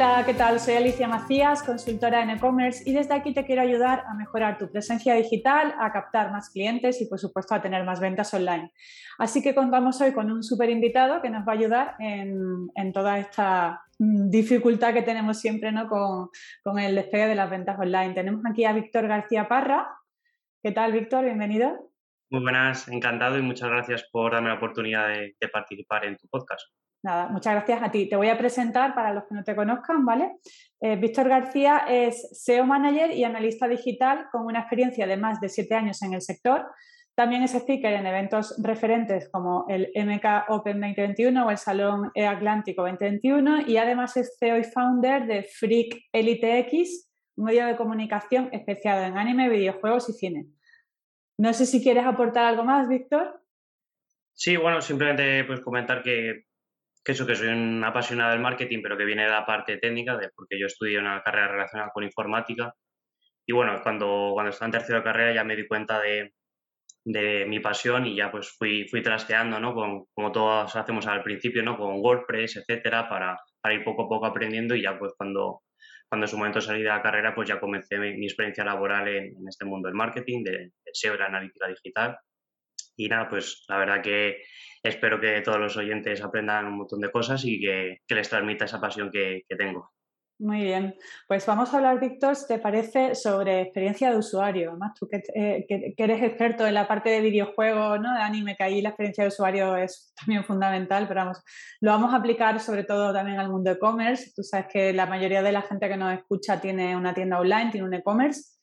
[0.00, 0.60] Hola, ¿qué tal?
[0.60, 4.70] Soy Alicia Macías, consultora en e-commerce y desde aquí te quiero ayudar a mejorar tu
[4.70, 8.72] presencia digital, a captar más clientes y por supuesto a tener más ventas online.
[9.18, 13.18] Así que contamos hoy con un súper invitado que nos va a ayudar en, toda
[13.18, 15.88] esta dificultad que tenemos siempre ¿no?
[15.88, 16.28] con,
[16.62, 18.14] con el despegue de las ventas online.
[18.14, 19.96] Tenemos aquí a Víctor García Parra.
[20.62, 21.24] ¿Qué tal, Víctor?
[21.24, 21.90] Bienvenido.
[22.30, 26.68] Muy buenas, encantado y muchas gracias por darme la oportunidad de, participar en tu podcast.
[27.08, 28.06] Nada, muchas gracias a ti.
[28.06, 30.36] Te voy a presentar para los que no te conozcan, ¿vale?
[30.78, 35.48] Eh, Víctor García es SEO Manager y analista digital con una experiencia de más de
[35.48, 36.66] siete años en el sector.
[37.14, 42.26] También es speaker en eventos referentes como el MK Open 2021 o el Salón E
[42.26, 47.76] Atlántico 2021 y además es CEO y founder de Freak Elite X, un medio de
[47.76, 50.44] comunicación especializado en anime, videojuegos y cine.
[51.38, 53.40] No sé si quieres aportar algo más, Víctor.
[54.34, 56.47] Sí, bueno, simplemente pues comentar que,
[57.12, 60.30] eso, que soy un apasionado del marketing, pero que viene de la parte técnica, de,
[60.34, 62.74] porque yo estudié una carrera relacionada con informática.
[63.46, 66.32] Y bueno, cuando, cuando estaba en tercera carrera ya me di cuenta de,
[67.04, 69.74] mi pasión y ya pues fui, fui trasteando, ¿no?
[69.74, 71.78] Con, como todos hacemos al principio, ¿no?
[71.78, 75.62] Con WordPress, etcétera, para, para ir poco a poco aprendiendo y ya pues cuando,
[76.08, 79.34] cuando en su momento salí de la carrera, pues ya comencé mi, experiencia laboral en,
[79.48, 82.16] este mundo del marketing, de, SEO, de la analítica digital.
[82.98, 84.42] Y nada, pues la verdad que
[84.82, 88.80] espero que todos los oyentes aprendan un montón de cosas y que, les transmita esa
[88.80, 89.92] pasión que tengo.
[90.40, 90.94] Muy bien,
[91.26, 94.70] pues vamos a hablar, Víctor, si te parece, sobre experiencia de usuario.
[94.70, 98.14] Además, tú eh, que, eres experto en la parte de videojuegos, ¿no?
[98.14, 101.42] de anime, que ahí la experiencia de usuario es también fundamental, pero vamos,
[101.80, 104.30] lo vamos a aplicar sobre todo también al mundo e-commerce.
[104.36, 107.72] Tú sabes que la mayoría de la gente que nos escucha tiene una tienda online,
[107.72, 108.57] tiene un e-commerce.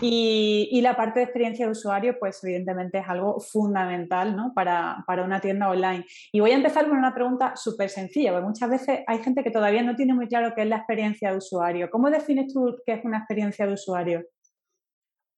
[0.00, 4.52] Y, la parte de experiencia de usuario, pues evidentemente es algo fundamental ¿no?
[4.54, 6.04] para, una tienda online.
[6.32, 9.50] Y voy a empezar con una pregunta súper sencilla, porque muchas veces hay gente que
[9.50, 11.90] todavía no tiene muy claro qué es la experiencia de usuario.
[11.90, 14.24] ¿Cómo defines tú qué es una experiencia de usuario?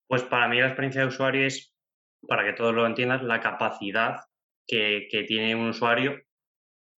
[0.09, 1.75] Pues para mí la experiencia de usuario es,
[2.27, 4.17] para que todos lo entiendan, la capacidad
[4.67, 6.15] que tiene un usuario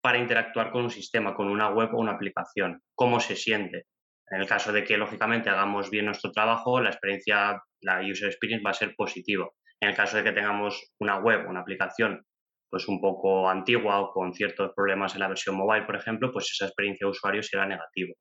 [0.02, 3.86] para interactuar con un sistema, con una web o una aplicación, cómo se siente.
[4.31, 8.63] En el caso de que, lógicamente, hagamos bien nuestro trabajo, la experiencia, la user experience
[8.63, 9.50] va a ser positiva.
[9.79, 12.25] En el caso de que tengamos una web, una aplicación,
[12.69, 16.51] pues un poco antigua o con ciertos problemas en la versión mobile, por ejemplo, pues
[16.51, 18.13] esa experiencia de usuario será negativa.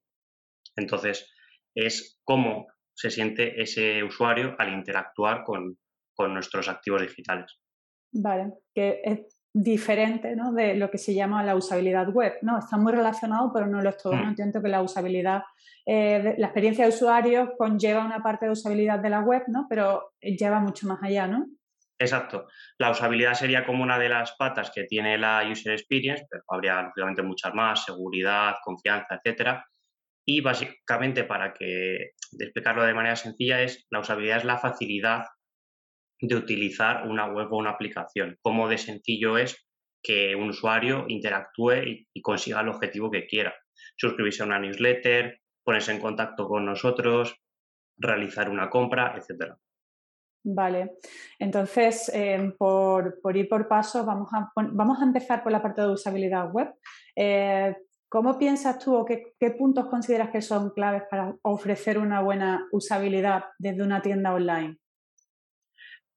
[0.77, 1.31] Entonces,
[1.75, 5.79] es cómo se siente ese usuario al interactuar con,
[6.15, 7.61] con nuestros activos digitales.
[8.13, 10.53] Vale, que es diferente ¿no?
[10.53, 12.35] de lo que se llama la usabilidad web.
[12.43, 12.59] ¿no?
[12.59, 14.15] Está muy relacionado, pero no lo es todo.
[14.15, 14.29] No mm.
[14.29, 15.43] entiendo que la usabilidad,
[15.87, 19.67] eh, la experiencia de usuario conlleva una parte de usabilidad de la web, ¿no?
[19.69, 21.47] pero lleva mucho más allá, ¿no?
[22.01, 22.47] Exacto.
[22.79, 26.83] La usabilidad sería como una de las patas que tiene la user experience, pero habría
[26.83, 29.67] lógicamente muchas más, seguridad, confianza, etcétera.
[30.25, 35.25] Y básicamente, para que explicarlo de manera sencilla, es la usabilidad es la facilidad
[36.21, 38.37] de utilizar una web o una aplicación.
[38.43, 39.69] Cómo de sencillo es
[40.03, 43.55] que un usuario interactúe y, consiga el objetivo que quiera.
[43.97, 47.37] Suscribirse a una newsletter, ponerse en contacto con nosotros,
[47.97, 49.55] realizar una compra, etc.
[50.45, 50.93] Vale,
[51.39, 55.91] entonces em, por, ir por paso vamos a, vamos a empezar por la parte de
[55.91, 56.69] usabilidad web.
[57.15, 57.75] Eh,
[58.09, 62.67] ¿Cómo piensas tú o qué, qué, puntos consideras que son claves para ofrecer una buena
[62.73, 64.79] usabilidad desde una tienda online?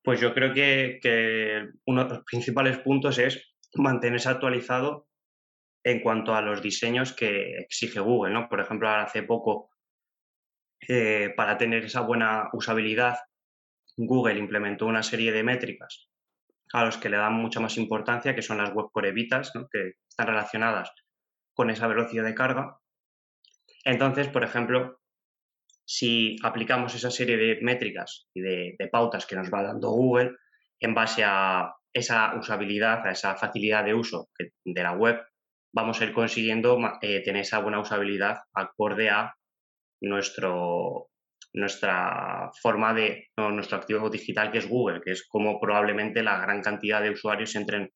[0.04, 5.08] Pues yo creo que, uno de los principales puntos es mantenerse actualizado
[5.84, 8.50] en cuanto a los diseños que exige Google, ¿no?
[8.50, 9.70] Por ejemplo, hace poco,
[10.88, 13.18] eh, para tener esa buena usabilidad,
[13.98, 16.10] Google implementó una serie de métricas
[16.74, 19.94] a los que le dan mucha más importancia, que son las web core evitas, que
[20.08, 20.92] están relacionadas
[21.54, 22.80] con esa velocidad de carga.
[23.84, 25.01] Entonces, por ejemplo,
[25.94, 30.38] si aplicamos esa serie de métricas y de, pautas que nos va dando Google
[30.80, 35.22] en base a esa usabilidad, a esa facilidad de uso de la web,
[35.76, 39.36] vamos a ir consiguiendo eh, tener esa buena usabilidad acorde a
[40.02, 41.10] nuestro,
[41.54, 46.62] nuestra forma de, nuestro activo digital que es Google, que es como probablemente la gran
[46.62, 47.92] cantidad de usuarios entren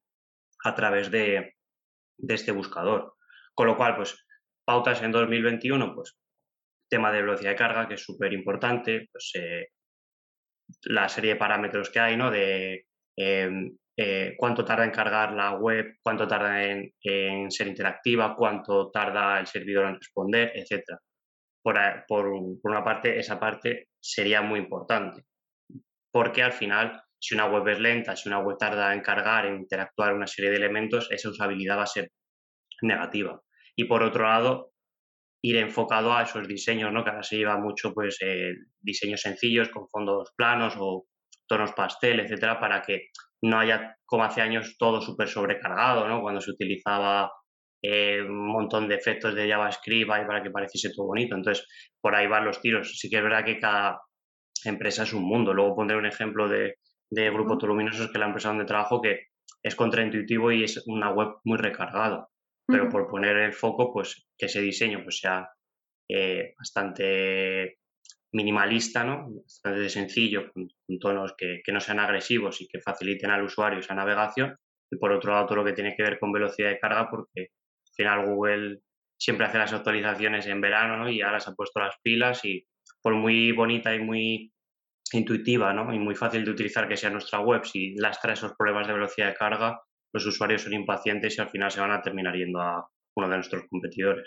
[0.65, 1.55] a través de,
[2.17, 3.15] de este buscador.
[3.53, 4.21] Con lo cual, pues,
[4.65, 6.17] pautas en 2021, pues
[6.89, 9.67] tema de velocidad de carga, que es súper importante, pues, eh,
[10.83, 12.31] la serie de parámetros que hay, ¿no?
[12.31, 12.85] De
[13.17, 16.91] em, eh, cuánto tarda en cargar la web, cuánto tarda en,
[17.51, 20.97] ser interactiva, cuánto tarda el servidor en responder, etc.
[21.63, 21.77] Por,
[22.07, 25.23] por, una parte, esa parte sería muy importante,
[26.11, 29.57] porque al final, si una web es lenta, si una web tarda en cargar, en
[29.57, 32.11] interactuar una serie de elementos, esa usabilidad va a ser
[32.81, 33.41] negativa.
[33.75, 34.73] Y por otro lado,
[35.45, 37.03] ir enfocado a esos diseños, ¿no?
[37.03, 41.05] Que ahora se lleva mucho, pues, eh, diseños sencillos con fondos planos o
[41.47, 43.09] tonos pastel, etcétera, para que
[43.43, 46.21] no haya, como hace años, todo súper sobrecargado, ¿no?
[46.21, 47.31] Cuando se utilizaba
[47.83, 51.35] eh, un montón de efectos de JavaScript ahí para que pareciese todo bonito.
[51.35, 51.67] Entonces,
[52.01, 52.97] por ahí van los tiros.
[52.99, 54.01] Sí que es verdad que cada
[54.63, 55.53] empresa es un mundo.
[55.53, 56.75] Luego pondré un ejemplo de,
[57.11, 59.27] de Grupo Tuluminosos, que es la empresa donde trabajo, que
[59.61, 62.27] es contraintuitivo y es una web muy recargada.
[62.67, 65.49] Pero por poner el foco, pues que ese diseño pues, sea
[66.09, 67.79] eh, bastante
[68.33, 69.29] minimalista, ¿no?
[69.31, 70.67] bastante sencillo, con,
[70.99, 74.57] tonos que, que, no sean agresivos y que faciliten al usuario esa navegación.
[74.91, 77.41] Y por otro lado, todo lo que tiene que ver con velocidad de carga, porque
[77.41, 78.81] al final Google
[79.17, 81.09] siempre hace las actualizaciones en verano ¿no?
[81.09, 82.65] y ahora se ha puesto las pilas y
[83.01, 84.51] por muy bonita y muy
[85.13, 85.93] intuitiva ¿no?
[85.93, 89.27] y muy fácil de utilizar que sea nuestra web, si lastra esos problemas de velocidad
[89.27, 89.81] de carga,
[90.15, 93.35] los usuarios son impacientes y al final se van a terminar yendo a uno de
[93.35, 94.25] nuestros competidores.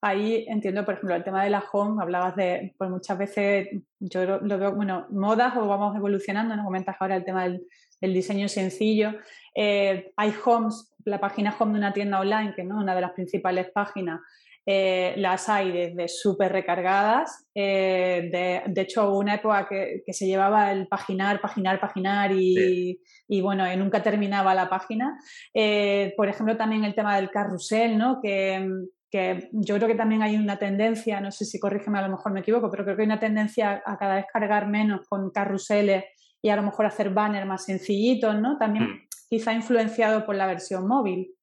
[0.00, 3.68] Ahí entiendo, por ejemplo, el tema de la home, hablabas de, pues muchas veces
[3.98, 7.60] yo lo veo, bueno, modas o vamos evolucionando, nos comentas ahora el tema del,
[8.00, 9.12] diseño sencillo.
[9.54, 13.12] Eh, hay homes, la página home de una tienda online, que no una de las
[13.12, 14.20] principales páginas,
[14.66, 17.46] eh, las hay desde súper recargadas.
[17.54, 23.40] Eh, de, hecho, hubo una época que, se llevaba el paginar, paginar, paginar y, y
[23.40, 25.18] bueno, nunca terminaba la página.
[25.54, 28.20] Eh, por ejemplo, también el tema del carrusel, ¿no?
[28.22, 28.68] Que,
[29.10, 32.32] que, yo creo que también hay una tendencia, no sé si corrígeme, a lo mejor
[32.32, 36.04] me equivoco, pero creo que hay una tendencia a cada vez cargar menos con carruseles
[36.42, 38.56] y a lo mejor hacer banners más sencillitos, ¿no?
[38.58, 39.08] También hmm.
[39.28, 41.34] quizá influenciado por la versión móvil.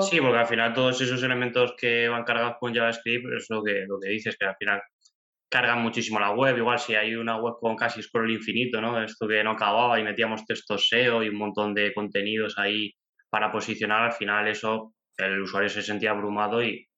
[0.00, 3.84] Sí, porque al final todos esos elementos que van cargados con JavaScript es lo que,
[3.86, 4.80] lo que dices, que al final
[5.50, 6.56] cargan muchísimo la web.
[6.56, 9.02] Igual si hay una web con casi scroll infinito, ¿no?
[9.02, 12.92] Esto que no acababa y metíamos textos SEO y un montón de contenidos ahí
[13.30, 16.88] para posicionar, al final eso el usuario se sentía abrumado y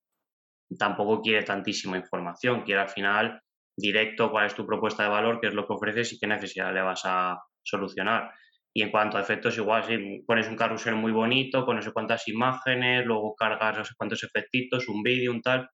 [0.77, 2.61] tampoco quiere tantísima información.
[2.61, 3.41] Quiere al final
[3.75, 6.73] directo cuál es tu propuesta de valor, qué es lo que ofreces y qué necesidad
[6.73, 8.31] le vas a solucionar.
[8.73, 11.91] Y en cuanto a efectos, igual si pones un carrusel muy bonito, con no sé
[11.91, 15.69] cuántas imágenes, luego cargas no sé cuántos efectitos, un vídeo, un tal,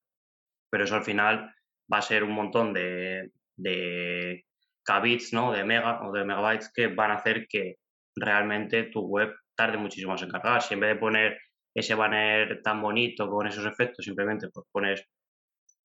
[0.69, 1.53] pero eso al final
[1.91, 4.45] va a ser un montón de, de
[4.83, 5.51] kbits, ¿no?
[5.51, 7.75] De mega o de megabytes que van a hacer que
[8.15, 10.61] realmente tu web tarde muchísimo en cargar.
[10.61, 11.37] Si en vez de poner
[11.73, 15.05] ese banner tan bonito con esos efectos, simplemente pues pones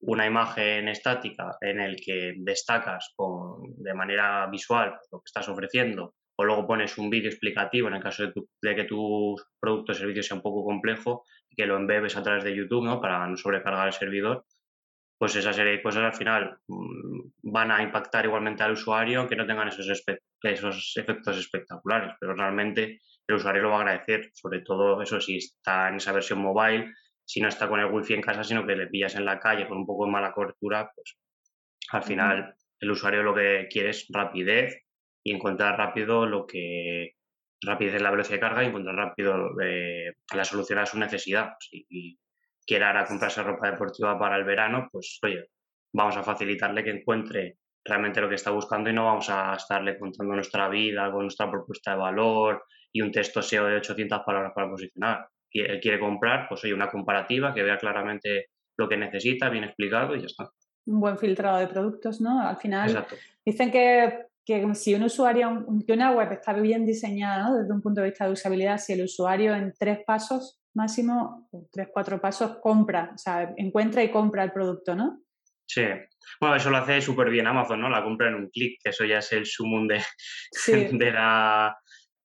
[0.01, 6.15] una imagen estática en el que destacas con, de manera visual lo que estás ofreciendo
[6.37, 10.23] o luego pones un vídeo explicativo en el caso de, que tu producto o servicio
[10.23, 13.01] sea un poco complejo y que lo embebes a través de YouTube ¿no?
[13.01, 14.45] para no sobrecargar el servidor,
[15.19, 19.37] pues esa serie de cosas al final mm, van a impactar igualmente al usuario aunque
[19.37, 19.87] no tengan esos,
[20.43, 25.37] esos efectos espectaculares, pero realmente el usuario lo va a agradecer, sobre todo eso si
[25.37, 26.93] está en esa versión mobile,
[27.25, 29.69] si no está con el wifi en casa, sino que le pillas en la calle
[29.69, 31.17] con un poco de mala cobertura, pues
[31.91, 34.83] al final el usuario lo que quiere es rapidez
[35.23, 37.15] y encontrar rápido lo que
[37.63, 41.53] rapidez en la velocidad de carga y encontrar rápido eh, la solución a su necesidad.
[41.61, 42.19] Si
[42.67, 45.49] quiere ahora comprarse ropa deportiva para el verano, pues oye,
[45.93, 49.99] vamos a facilitarle que encuentre realmente lo que está buscando y no vamos a estarle
[49.99, 54.53] contando nuestra vida con nuestra propuesta de valor y un texto SEO de 800 palabras
[54.55, 55.27] para posicionar.
[55.51, 60.17] Él quiere comprar, pues oye, una comparativa que vea claramente lo que necesita, bien explicado
[60.17, 60.51] y ya está.
[60.87, 62.41] Un buen filtrado de productos, ¿no?
[62.41, 63.07] Al final
[63.45, 68.01] dicen que que si un usuario, que una web está bien diseñada desde un punto
[68.01, 73.13] de vista de usabilidad, si el usuario en tres pasos máximo, tres, cuatro pasos, compra,
[73.15, 75.21] o sea, encuentra y compra el producto, ¿no?
[75.67, 75.85] Sí.
[76.41, 77.89] Bueno, eso lo hace súper bien Amazon, ¿no?
[77.89, 80.03] La compra en un clic, que eso ya es el sumum de,
[80.99, 81.77] de, la,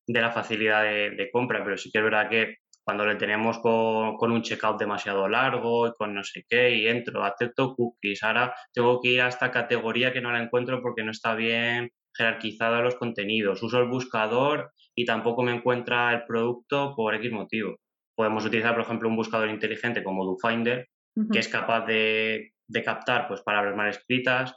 [0.05, 4.15] de la facilidad de, compra, pero sí que es verdad que cuando le tenemos con,
[4.15, 8.55] con, un checkout demasiado largo y con no sé qué, y entro, acepto cookies, ahora
[8.73, 12.81] tengo que ir a esta categoría que no la encuentro porque no está bien jerarquizado
[12.81, 17.77] los contenidos, uso el buscador y tampoco me encuentra el producto por X motivo.
[18.15, 20.87] Podemos utilizar, por ejemplo, un buscador inteligente como DoFinder,
[21.31, 24.55] que es capaz de, captar pues, palabras mal escritas,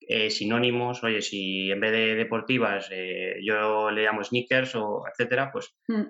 [0.00, 5.50] eh, sinónimos, oye, si en vez de deportivas eh, yo le llamo sneakers o etcétera,
[5.52, 6.02] pues mm.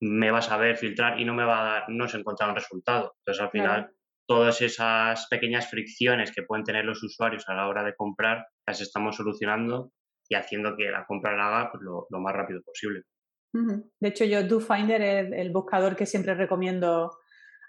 [0.00, 2.54] me va a saber filtrar y no me va a dar, no se encuentra un
[2.54, 3.16] resultado.
[3.18, 3.90] Entonces, al final,
[4.26, 8.80] todas esas pequeñas fricciones que pueden tener los usuarios a la hora de comprar, las
[8.80, 9.92] estamos solucionando
[10.28, 13.02] y haciendo que la compra la haga pues, lo, más rápido posible.
[13.52, 17.10] De hecho, yo DoFinder es el buscador que siempre recomiendo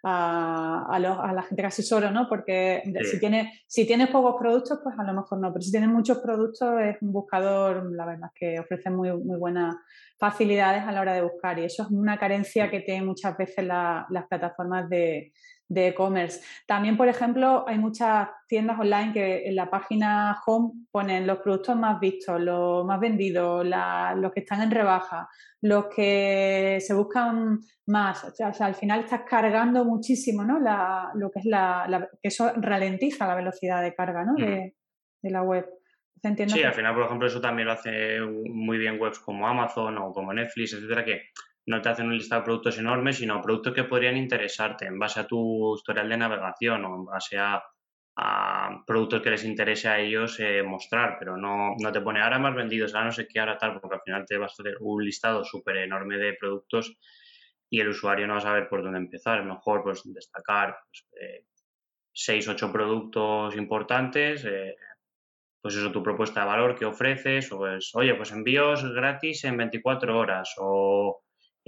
[0.04, 2.28] a, a, la gente que asesoro, ¿no?
[2.28, 5.90] Porque si, tiene, si tienes pocos productos, pues a lo mejor no, pero si tienes
[5.90, 9.76] muchos productos es un buscador, la verdad, que ofrece muy, muy buenas
[10.18, 13.66] facilidades a la hora de buscar y eso es una carencia que tienen muchas veces
[13.66, 15.32] las plataformas de,
[15.70, 16.42] e-commerce.
[16.66, 21.76] También, por ejemplo, hay muchas tiendas online que en la página home ponen los productos
[21.76, 25.30] más vistos, los más vendidos, los que están en rebaja,
[25.62, 28.24] los que se buscan más.
[28.24, 30.60] O sea, al final estás cargando muchísimo, ¿no?
[30.60, 34.34] lo que es la, eso ralentiza la velocidad de carga, ¿no?
[34.36, 34.74] De,
[35.24, 35.66] la web.
[36.48, 40.14] sí, al final, por ejemplo, eso también lo hace muy bien webs como Amazon o
[40.14, 41.24] como Netflix, etcétera, que
[41.66, 45.20] no te hacen un listado de productos enormes, sino productos que podrían interesarte en base
[45.20, 47.64] a tu historial de navegación o en base a,
[48.86, 52.54] productos que les interese a ellos eh, mostrar, pero no, no te pone ahora más
[52.54, 55.06] vendidos, ahora no sé qué, ahora tal, porque al final te vas a hacer un
[55.06, 56.98] listado súper enorme de productos
[57.70, 59.46] y el usuario no va a saber por dónde empezar.
[59.46, 61.46] mejor pues destacar pues, eh,
[62.12, 64.76] seis, ocho productos importantes, eh,
[65.62, 69.58] pues eso, tu propuesta de valor que ofreces, o pues, oye, pues envíos gratis en
[69.58, 71.22] 24 horas, o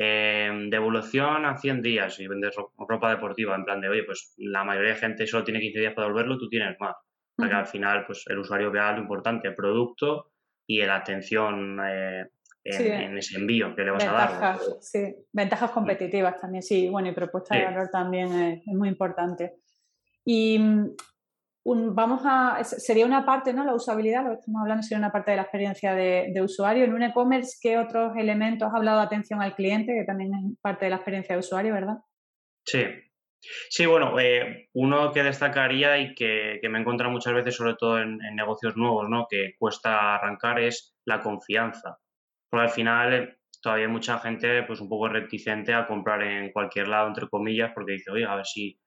[0.04, 4.64] eh, devolución a 100 días y vendes ropa deportiva, en plan de, oye, pues la
[4.64, 6.96] mayoría de gente solo tiene 15 días para devolverlo, tú tienes más.
[7.36, 10.32] Para que al final, pues el usuario vea lo importante, el producto
[10.66, 12.26] y la atención eh,
[12.64, 14.60] en, ese envío que le vas a dar.
[14.80, 19.58] Sí, ventajas competitivas también, sí, bueno, y propuesta de valor también es, es muy importante.
[20.26, 20.60] Y
[21.64, 23.64] vamos a, sería una parte, ¿no?
[23.64, 26.84] La usabilidad, lo que estamos hablando sería una parte de la experiencia de, usuario.
[26.84, 30.60] En un e-commerce, ¿qué otros elementos has hablado de atención al cliente, que también es
[30.62, 31.98] parte de la experiencia de usuario, verdad?
[32.66, 32.84] Sí.
[33.70, 38.00] Sí, bueno, eh, uno que destacaría y que, me he encontrado muchas veces, sobre todo
[38.00, 39.26] en, negocios nuevos, ¿no?
[39.30, 41.98] Que cuesta arrancar, es la confianza.
[42.50, 46.88] Porque al final eh, todavía mucha gente pues un poco reticente a comprar en cualquier
[46.88, 48.80] lado, entre comillas, porque dice, oye, a ver si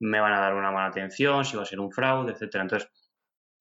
[0.00, 2.62] me van a dar una mala atención, si va a ser un fraude, etcétera.
[2.62, 2.90] Entonces,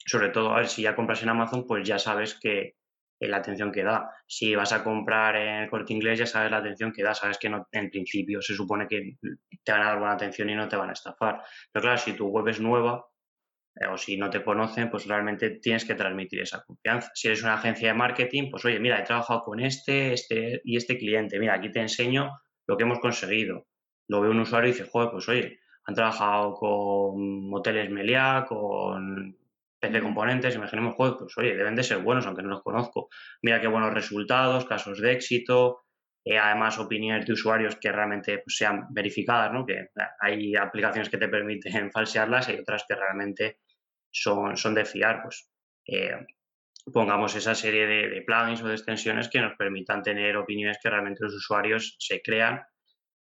[0.05, 2.75] sobre todo, a ver, si ya compras en Amazon, pues ya sabes que
[3.19, 4.11] la atención que da.
[4.27, 7.37] Si vas a comprar en el corte inglés, ya sabes la atención que da, sabes
[7.37, 9.17] que no, en principio se supone que
[9.63, 11.41] te van a dar buena atención y no te van a estafar.
[11.71, 13.05] Pero claro, si tu web es nueva
[13.75, 17.11] eh, o si no te conocen, pues realmente tienes que transmitir esa confianza.
[17.13, 20.77] Si eres una agencia de marketing, pues oye, mira, he trabajado con este, este y
[20.77, 22.31] este cliente, mira, aquí te enseño
[22.67, 23.67] lo que hemos conseguido.
[24.07, 29.37] Lo ve un usuario y dice, joder, pues oye, han trabajado con hoteles Meliá, con
[29.79, 33.09] PC Componentes, imaginemos, juegos, pues oye, deben de ser buenos, aunque no los conozco.
[33.41, 35.85] Mira qué buenos resultados, casos de éxito,
[36.23, 39.65] eh, además opiniones de usuarios que realmente pues, sean verificadas, ¿no?
[39.65, 39.89] Que
[40.19, 43.59] hay aplicaciones que te permiten falsearlas y hay otras que realmente
[44.11, 45.51] son, son de fiar, pues
[45.85, 46.25] eh,
[46.91, 50.89] pongamos esa serie de, de plugins o de extensiones que nos permitan tener opiniones que
[50.89, 52.63] realmente los usuarios se crean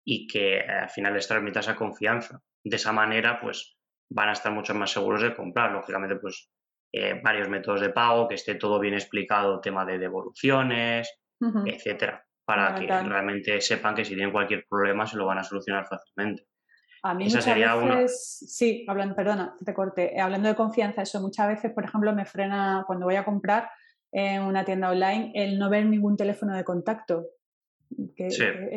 [0.06, 2.40] y que al final les transmita esa confianza.
[2.64, 3.76] De esa manera, pues
[4.08, 5.72] van a estar mucho más seguros de comprar.
[5.72, 6.48] Lógicamente, pues
[6.92, 11.12] eh, varios métodos de pago, que esté todo bien explicado, tema de devoluciones,
[11.66, 15.86] etcétera, para que realmente sepan que si tienen cualquier problema se lo van a solucionar
[15.86, 16.46] fácilmente.
[17.02, 21.48] A mí muchas veces, sí, hablando, perdona, te corté, eh, hablando de confianza, eso muchas
[21.48, 23.68] veces, por ejemplo, me frena cuando voy a comprar
[24.12, 27.26] en una tienda online el no ver ningún teléfono de contacto.
[28.16, 28.28] Que,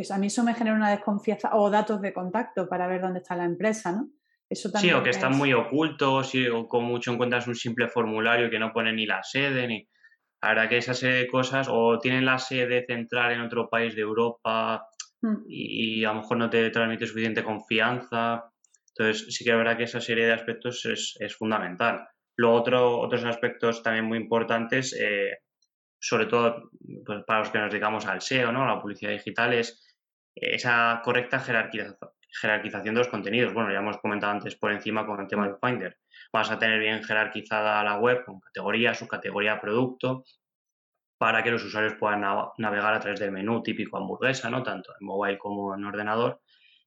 [0.10, 3.36] a mí eso me genera una desconfianza o datos de contacto para ver dónde está
[3.36, 4.10] la empresa, ¿no?
[4.50, 8.50] Eso sí, o que están muy ocultos y, o con mucho encuentras un simple formulario
[8.50, 9.88] que no pone ni la sede, ni...
[10.42, 13.94] La verdad que esa serie de cosas, o tienen la sede central en otro país
[13.94, 14.88] de Europa
[15.22, 15.36] mm.
[15.50, 18.46] y, a lo mejor no te transmite suficiente confianza.
[18.96, 22.08] Entonces, sí que es verdad que esa serie de aspectos es, es fundamental.
[22.38, 25.40] Luego, otro, otros aspectos también muy importantes, eh,
[26.00, 26.72] sobre todo
[27.06, 28.66] pues, para los que nos dedicamos al SEO, ¿no?
[28.66, 29.86] la publicidad digital, es
[30.36, 33.54] esa correcta jerarquización de los contenidos.
[33.54, 35.98] Bueno, ya hemos comentado antes por encima con el tema del Finder.
[36.32, 40.24] Vas a tener bien jerarquizada la web con categoría, subcategoría, producto,
[41.18, 42.22] para que los usuarios puedan
[42.58, 44.64] navegar a través del menú típico hamburguesa, ¿no?
[44.64, 46.40] tanto en mobile como en ordenador,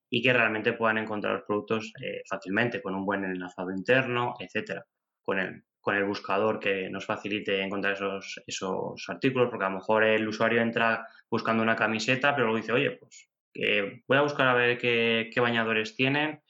[0.09, 4.87] y que realmente puedan encontrar los productos eh, fácilmente, con un buen enlazado interno, etcétera,
[5.23, 9.77] con el con el buscador que nos facilite encontrar esos, esos artículos, porque a lo
[9.77, 14.23] mejor el usuario entra buscando una camiseta, pero luego dice, oye, pues que voy a
[14.23, 16.41] buscar a ver qué, bañadores tienen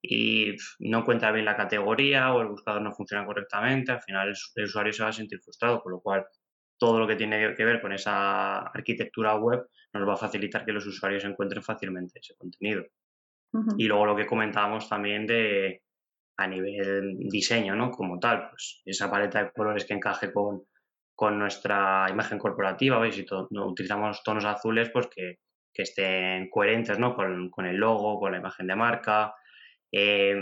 [0.00, 4.64] y no encuentra bien la categoría o el buscador no funciona correctamente, al final el,
[4.64, 6.24] usuario se va a sentir frustrado, con lo cual
[6.78, 10.72] todo lo que tiene que ver con esa arquitectura web nos va a facilitar que
[10.72, 12.84] los usuarios encuentren fácilmente ese contenido.
[13.76, 15.82] Y luego lo que comentábamos también de,
[16.42, 17.90] a nivel diseño, ¿no?
[17.90, 20.64] Como tal, pues esa paleta de colores que encaje con,
[21.14, 23.14] con nuestra imagen corporativa, ¿veis?
[23.14, 25.38] Si utilizamos tonos azules, pues que,
[25.72, 27.14] que estén coherentes, ¿no?
[27.14, 29.34] Con, con, el logo, con la imagen de marca,
[29.92, 30.36] eh,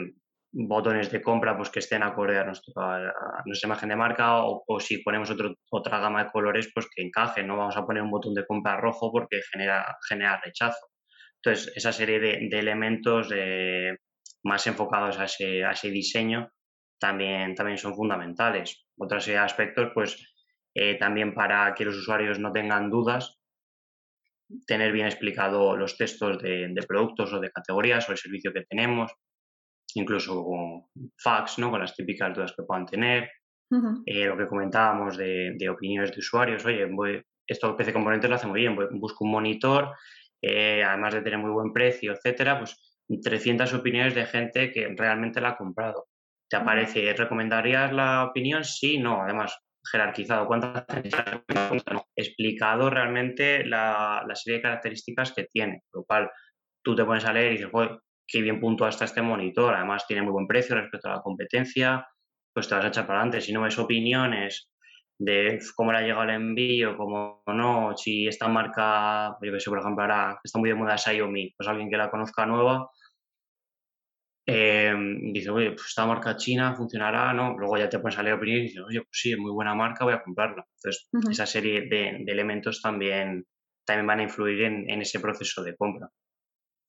[0.52, 4.98] botones de compra, pues que estén acorde a, a nuestra imagen de marca, o, si
[4.98, 8.34] ponemos otro, otra gama de colores, pues que encaje, no vamos a poner un botón
[8.34, 10.88] de compra rojo porque genera, genera rechazo.
[11.36, 13.98] Entonces, esa serie de, de elementos de
[14.44, 16.50] más enfocados a ese, a ese diseño
[16.98, 18.86] también, también son fundamentales.
[18.98, 20.16] Otros aspectos, pues
[20.74, 23.40] eh, también para que los usuarios no tengan dudas,
[24.66, 29.12] tener bien explicado los textos de, productos o de categorías o el servicio que tenemos,
[29.94, 30.84] incluso con
[31.18, 31.70] fax, ¿no?
[31.70, 33.30] con las típicas dudas que puedan tener.
[34.04, 38.48] Eh, lo que comentábamos de, opiniones de usuarios, oye, voy, esto PC Componentes lo hace
[38.48, 39.94] muy bien, busco un monitor,
[40.42, 45.40] eh, además de tener muy buen precio, etcétera, pues 300 opiniones de gente que realmente
[45.40, 46.06] la ha comprado.
[46.48, 48.64] ¿Te aparece, recomendarías la opinión?
[48.64, 49.58] Sí, no, además
[49.90, 50.84] jerarquizado, cuántas
[51.92, 52.04] no.
[52.14, 56.30] explicado realmente la, serie de características que tiene, lo cual
[56.82, 57.70] tú te pones a leer y dices,
[58.26, 62.06] qué bien puntuado está este monitor, además tiene muy buen precio respecto a la competencia,
[62.52, 63.40] pues te vas a echar para adelante.
[63.40, 64.70] Si no ves opiniones
[65.18, 69.70] de cómo le ha llegado el envío, cómo no, si esta marca, yo que sé,
[69.70, 72.88] por ejemplo, ahora está muy de moda Xiaomi, pues alguien que la conozca nueva,
[74.52, 74.94] eh,
[75.32, 77.56] dice, oye, pues esta marca china funcionará, ¿no?
[77.56, 79.74] Luego ya te pones a leer opiniones y dices, oye, pues sí, es muy buena
[79.74, 80.66] marca, voy a comprarla.
[80.76, 83.46] Entonces, esa serie de, elementos también,
[83.84, 86.08] también van a influir en, ese proceso de compra.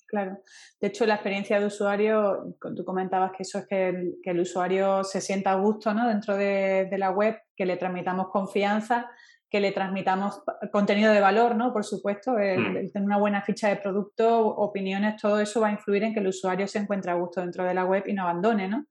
[0.07, 0.39] Claro.
[0.79, 5.21] De hecho, la experiencia de usuario, tú comentabas que eso es que el, usuario se
[5.21, 6.07] sienta a gusto ¿no?
[6.07, 9.09] dentro de, de, la web, que le transmitamos confianza
[9.51, 10.41] que le transmitamos
[10.71, 11.73] contenido de valor, ¿no?
[11.73, 12.91] Por supuesto, el, mm.
[12.93, 16.27] tener una buena ficha de producto, opiniones, todo eso va a influir en que el
[16.27, 18.85] usuario se encuentre a gusto dentro de la web y no abandone, ¿no?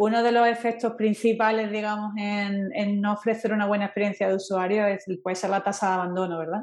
[0.00, 5.04] Uno de los efectos principales, digamos, en, no ofrecer una buena experiencia de usuario es,
[5.22, 6.62] puede ser la tasa de abandono, ¿verdad?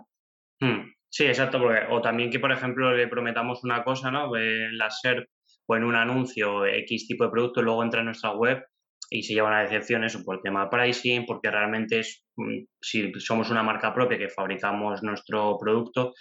[0.62, 0.90] Mm.
[1.08, 4.36] Sí, exacto, o también que, por ejemplo, le prometamos una cosa, ¿no?
[4.36, 5.30] En la SERP
[5.68, 8.66] o en un anuncio X tipo de producto, luego entra en nuestra web
[9.10, 13.12] y se lleva una decepción eso por el tema pricing, porque realmente es, mm, si
[13.20, 16.14] somos una marca propia que fabricamos nuestro producto,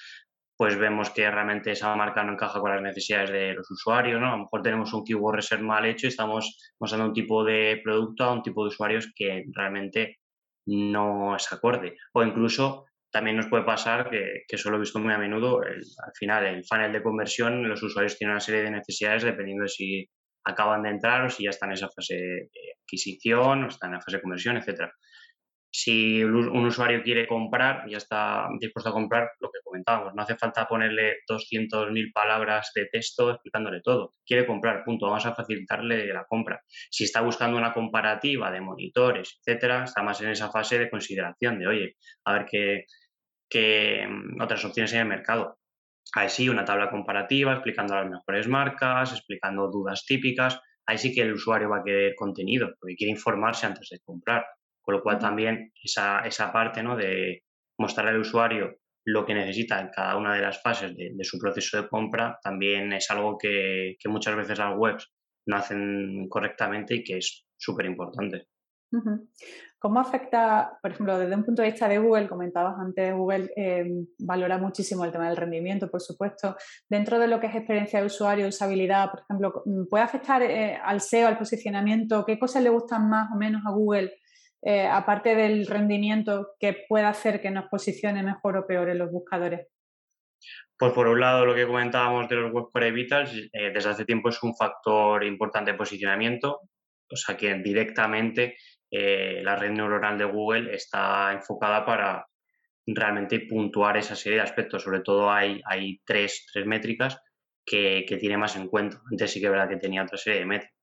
[0.56, 4.28] pues vemos que realmente esa marca no encaja con las necesidades de los usuarios, ¿no?
[4.28, 7.80] A lo mejor tenemos un keyword reserve mal hecho y estamos mostrando un tipo de
[7.82, 10.18] producto a un tipo de usuarios que realmente
[10.66, 11.96] no es acorde.
[12.12, 15.60] O incluso también nos puede pasar, que, que eso lo he visto muy a menudo,
[15.60, 19.68] al final el funnel de conversión, los usuarios tienen una serie de necesidades dependiendo de
[19.68, 20.08] si
[20.44, 22.50] acaban de entrar o si ya están en esa fase de
[22.82, 24.92] adquisición o están en la fase de conversión, etcétera.
[25.76, 30.14] Si un usuario quiere comprar, ya está dispuesto a comprar lo que comentábamos.
[30.14, 34.14] No hace falta ponerle 200.000 palabras de texto explicándole todo.
[34.24, 35.06] Quiere comprar, punto.
[35.06, 36.62] Vamos a facilitarle la compra.
[36.68, 41.58] Si está buscando una comparativa de monitores, etcétera, está más en esa fase de consideración
[41.58, 42.84] de, oye, a ver qué,
[43.48, 45.58] qué mm, otras opciones hay en el mercado
[46.14, 50.60] Ahí sí, una tabla comparativa explicando las mejores marcas, explicando dudas típicas.
[50.86, 54.44] Ahí sí que el usuario va a querer contenido, porque quiere informarse antes de comprar.
[54.82, 56.96] Con lo cual también esa, esa parte ¿no?
[56.96, 57.42] de
[57.78, 61.80] mostrar al usuario lo que necesita en cada una de las fases de, su proceso
[61.80, 65.12] de compra también es algo que, que, muchas veces las webs
[65.46, 68.46] no hacen correctamente y que es súper importante.
[69.84, 74.06] ¿Cómo afecta, por ejemplo, desde un punto de vista de Google, comentabas antes, Google em,
[74.18, 76.56] valora muchísimo el tema del rendimiento, por supuesto.
[76.88, 81.02] Dentro de lo que es experiencia de usuario, usabilidad, por ejemplo, ¿puede afectar eh, al
[81.02, 82.24] SEO, al posicionamiento?
[82.24, 84.14] ¿Qué cosas le gustan más o menos a Google,
[84.62, 89.12] eh, aparte del rendimiento, que pueda hacer que nos posicione mejor o peor en los
[89.12, 89.68] buscadores?
[90.78, 94.06] Pues por un lado, lo que comentábamos de los web core vitals, eh, desde hace
[94.06, 96.62] tiempo es un factor importante de posicionamiento,
[97.10, 98.56] o sea que directamente
[98.96, 102.28] eh, la red neuronal de Google está enfocada para
[102.86, 104.84] realmente puntuar esa serie de aspectos.
[104.84, 107.20] Sobre todo hay, hay tres, tres métricas
[107.66, 109.00] que, tiene más en cuenta.
[109.10, 110.78] Antes sí que es verdad que tenía otra serie de métricas.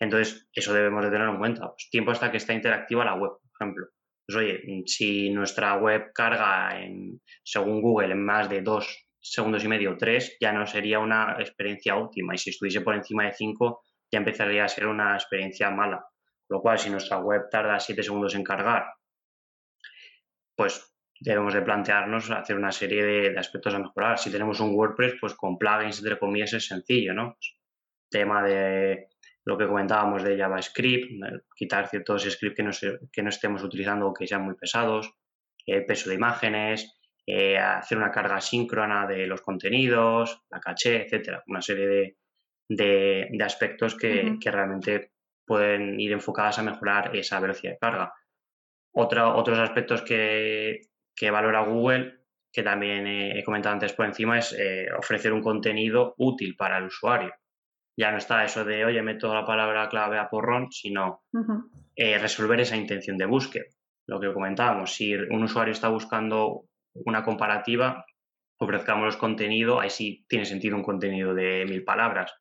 [0.00, 1.68] Entonces, eso debemos de tenerlo en cuenta.
[1.68, 3.86] Pues, tiempo hasta que está interactiva la web, por ejemplo.
[4.26, 9.68] Pues oye, si nuestra web carga, en, según Google, en más de dos segundos y
[9.68, 12.34] medio, tres, ya no sería una experiencia óptima.
[12.34, 16.02] Y si estuviese por encima de cinco, ya empezaría a ser una experiencia mala
[16.52, 18.84] lo cual, si nuestra web tarda 7 segundos en cargar,
[20.54, 24.18] pues debemos de plantearnos hacer una serie de, aspectos a mejorar.
[24.18, 27.34] Si tenemos un WordPress, pues con plugins, entre comillas, es sencillo, ¿no?
[27.34, 27.58] Pues,
[28.10, 29.08] tema de
[29.44, 31.10] lo que comentábamos de JavaScript,
[31.56, 32.70] quitar ciertos scripts que no,
[33.10, 35.10] que no estemos utilizando o que sean muy pesados,
[35.66, 41.42] el peso de imágenes, eh, hacer una carga síncrona de los contenidos, la caché, etcétera.
[41.46, 42.16] Una serie
[42.68, 45.11] de, aspectos que, que, realmente
[45.44, 48.14] pueden ir enfocadas a mejorar esa velocidad de carga.
[48.92, 50.80] otros aspectos que,
[51.30, 52.20] valora Google,
[52.52, 56.84] que también he comentado antes por encima, es eh, ofrecer un contenido útil para el
[56.84, 57.32] usuario.
[57.96, 61.22] Ya no está eso de, oye, meto la palabra clave a porrón, sino
[61.94, 63.66] eh, resolver esa intención de búsqueda.
[64.06, 68.04] Lo que comentábamos, si un usuario está buscando una comparativa,
[68.58, 72.32] ofrezcamos contenido, ahí sí tiene sentido un contenido de mil palabras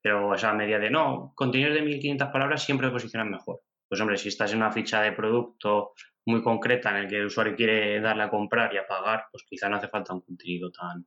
[0.00, 3.60] pero esa media de no, contenidos de 1500 palabras siempre posicionan mejor.
[3.88, 5.92] Pues hombre, si estás en una ficha de producto
[6.26, 9.44] muy concreta en el que el usuario quiere darle a comprar y a pagar, pues
[9.48, 11.06] quizá no hace falta un contenido tan,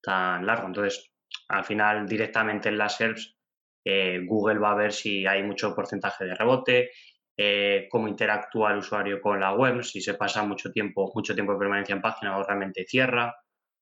[0.00, 0.66] tan largo.
[0.66, 1.12] Entonces,
[1.48, 3.36] al final, directamente en las SERPs,
[3.84, 6.90] eh, Google va a ver si hay mucho porcentaje de rebote,
[7.36, 11.52] eh, cómo interactúa el usuario con la web, si se pasa mucho tiempo, mucho tiempo
[11.52, 13.34] de permanencia en página o realmente cierra,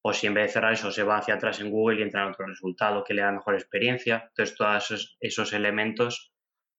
[0.02, 2.22] o si en vez de cerrar eso se va hacia atrás en Google y entra
[2.22, 4.24] en otro resultado que le da mejor experiencia.
[4.28, 6.32] Entonces, todos esos, elementos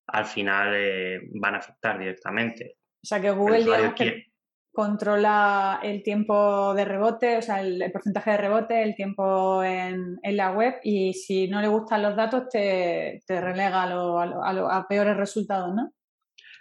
[0.08, 2.78] al final eh, van a afectar directamente.
[3.04, 4.32] O sea, que Google, digamos que
[4.74, 10.52] controla el tiempo de rebote, o sea, el, porcentaje de rebote, el tiempo en, la
[10.52, 15.92] web y si no le gustan los datos te, relega a, a peores resultados, ¿no?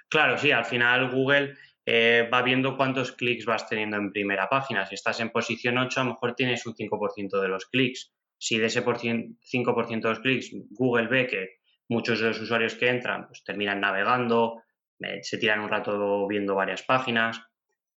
[0.09, 1.55] Claro, sí, al final Google
[1.92, 4.87] eh, va viendo cuántos clics vas teniendo en primera página.
[4.87, 8.12] Si estás en posición 8, a lo mejor tienes un 5% de los clics.
[8.38, 11.48] Si de ese 5% de los clics Google ve que
[11.88, 14.62] muchos de los usuarios que entran pues, terminan navegando,
[15.00, 17.42] eh, se tiran un rato viendo varias páginas,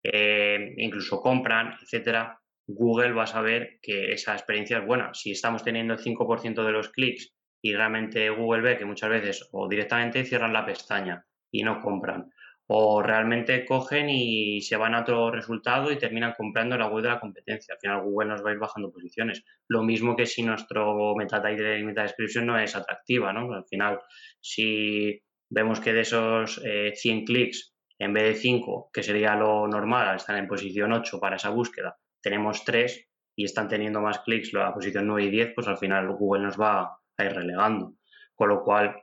[0.02, 5.14] eh, incluso compran, etcétera, Google va a saber que esa experiencia es buena.
[5.14, 9.48] Si estamos teniendo el 5% de los clics y realmente Google ve que muchas veces
[9.52, 12.32] o directamente cierran la pestaña y no compran.
[12.66, 17.10] O realmente cogen y se van a otro resultado y terminan comprando la web de
[17.10, 17.74] la competencia.
[17.74, 19.44] Al final Google nos va a ir bajando posiciones.
[19.68, 23.52] Lo mismo que si nuestro meta title y meta description no es atractiva, ¿no?
[23.52, 24.00] Al final,
[24.40, 29.68] si vemos que de esos 100 eh, clics, en vez de 5, que sería lo
[29.68, 34.52] normal, están en posición 8 para esa búsqueda, tenemos 3 y están teniendo más clics
[34.52, 37.94] la posición 9 y 10, pues al final Google nos va a ir relegando.
[38.34, 38.96] Con lo cual,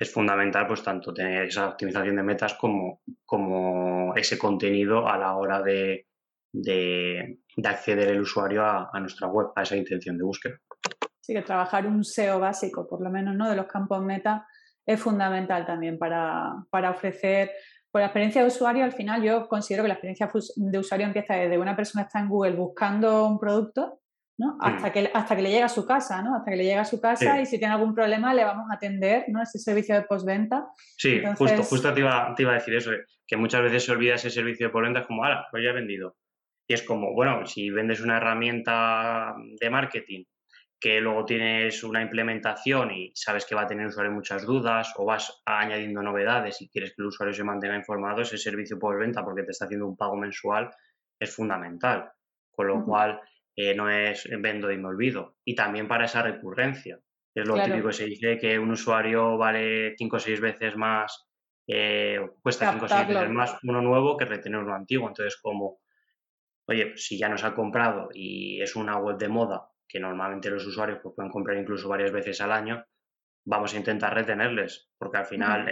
[0.00, 5.36] es fundamental pues tanto tener esa optimización de metas como, como ese contenido a la
[5.36, 6.06] hora de,
[6.52, 10.58] de, acceder el usuario a, nuestra web, a esa intención de búsqueda.
[11.20, 13.48] Sí, que trabajar un SEO básico, por lo menos, ¿no?
[13.50, 14.46] de los campos meta
[14.86, 17.50] es fundamental también para, para ofrecer
[17.90, 21.34] por la experiencia de usuario, al final yo considero que la experiencia de usuario empieza
[21.34, 24.00] desde una persona está en Google buscando un producto
[24.38, 24.56] ¿no?
[24.60, 26.36] Hasta, que, hasta que le llega a su casa, ¿no?
[26.36, 28.74] Hasta que le llega a su casa y si tiene algún problema le vamos a
[28.74, 29.42] atender, ¿no?
[29.42, 30.68] Ese servicio de postventa.
[30.96, 32.92] Sí, justo, justo te iba, te iba, a decir eso,
[33.26, 36.16] que muchas veces se olvida ese servicio de postventa como, ahora, pues ya he vendido.
[36.68, 40.24] Y es como, bueno, si vendes una herramienta de marketing
[40.80, 44.92] que luego tienes una implementación y sabes que va a tener el usuario muchas dudas
[44.96, 49.24] o vas añadiendo novedades y quieres que el usuario se mantenga informado, ese servicio postventa
[49.24, 50.70] porque te está haciendo un pago mensual
[51.18, 52.12] es fundamental.
[52.50, 53.20] Con lo cual,
[53.76, 55.36] no es vendo y me olvido.
[55.44, 57.00] Y también para esa recurrencia.
[57.34, 61.28] Es lo típico que se dice que un usuario vale cinco o seis veces más,
[61.66, 65.08] eh, cuesta cinco o seis veces más uno nuevo que retener uno antiguo.
[65.08, 65.80] Entonces, como,
[66.66, 70.50] oye, pues si ya nos ha comprado y es una web de moda, que normalmente
[70.50, 72.84] los usuarios pues, pueden comprar incluso varias veces al año,
[73.44, 75.68] vamos a intentar retenerles, porque al final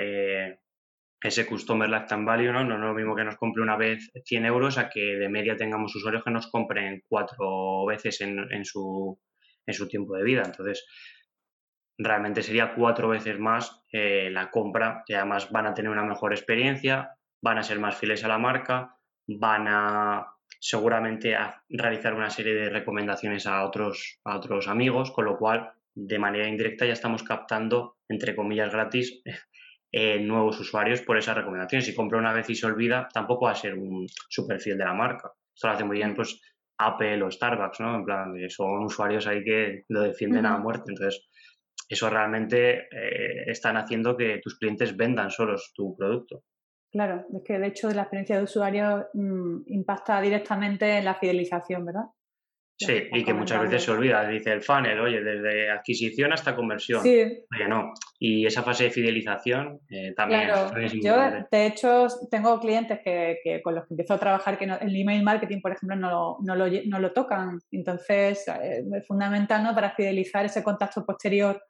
[1.20, 2.64] ese customer lifetime value, ¿no?
[2.64, 5.57] No es lo mismo que nos compre una vez 100 euros a que de media
[5.57, 9.18] tengamos usuarios que nos compren cuatro veces en, su,
[9.66, 10.42] en su tiempo de vida.
[10.44, 10.87] Entonces,
[11.98, 16.33] realmente sería cuatro veces más eh, la compra, que además van a tener una mejor
[16.33, 17.11] experiencia,
[17.42, 20.26] van a ser más fieles a la marca, van a
[20.61, 25.72] seguramente a realizar una serie de recomendaciones a otros, a otros amigos, con lo cual
[25.94, 29.22] de manera indirecta ya estamos captando, entre comillas, gratis
[29.92, 31.87] eh, nuevos usuarios por esas recomendaciones.
[31.87, 34.85] Si compra una vez y se olvida, tampoco va a ser un super fiel de
[34.85, 35.33] la marca.
[35.55, 36.40] Esto lo hace muy bien pues
[36.79, 37.96] Apple o Starbucks, ¿no?
[37.96, 40.85] En plan, son usuarios ahí que lo defienden a muerte.
[40.88, 41.27] Entonces,
[41.88, 46.42] eso realmente eh, están haciendo que tus clientes vendan solos tu producto.
[46.90, 51.85] Claro, es que de hecho la experiencia de usuario mm, impacta directamente en la fidelización,
[51.85, 52.07] ¿verdad?
[52.78, 57.02] Sí, y que muchas veces se olvida, dice el funnel, oye, desde adquisición hasta conversión.
[57.02, 57.20] Sí.
[57.20, 57.92] Oye, no.
[58.18, 60.78] Y esa fase de fidelización eh, también, claro.
[61.02, 65.22] Yo, de hecho, tengo clientes que, con los que empiezo a trabajar que el email
[65.22, 67.58] marketing, por ejemplo, no lo, no lo, tocan.
[67.72, 69.74] Entonces, eh, es fundamental ¿no?
[69.74, 71.62] para fidelizar ese contacto posterior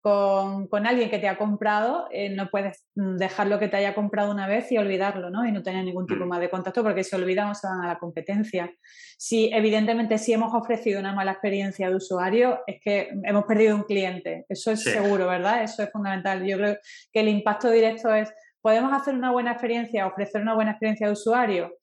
[0.00, 4.46] con, alguien que te ha comprado, eh, no puedes dejarlo que te haya comprado una
[4.46, 5.46] vez y olvidarlo, ¿no?
[5.46, 6.28] Y no tener ningún tipo mm.
[6.28, 8.70] más de contacto porque se olvidan o se van a la competencia.
[9.16, 13.82] Si, evidentemente, si hemos ofrecido una mala experiencia de usuario, es que hemos perdido un
[13.82, 14.46] cliente.
[14.48, 15.62] Eso es seguro, ¿verdad?
[15.62, 16.46] Eso es fundamental.
[16.46, 16.76] Yo creo
[17.12, 21.12] que el impacto directo es, ¿podemos hacer una buena experiencia, ofrecer una buena experiencia de
[21.12, 21.74] usuario?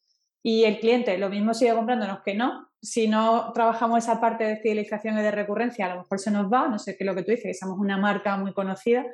[0.47, 4.57] Y el cliente lo mismo sigue comprándonos que no, si no trabajamos esa parte de
[4.57, 7.15] fidelización y de recurrencia, a lo mejor se nos va, no sé qué es lo
[7.15, 9.07] que tú dices, que somos una marca muy conocida,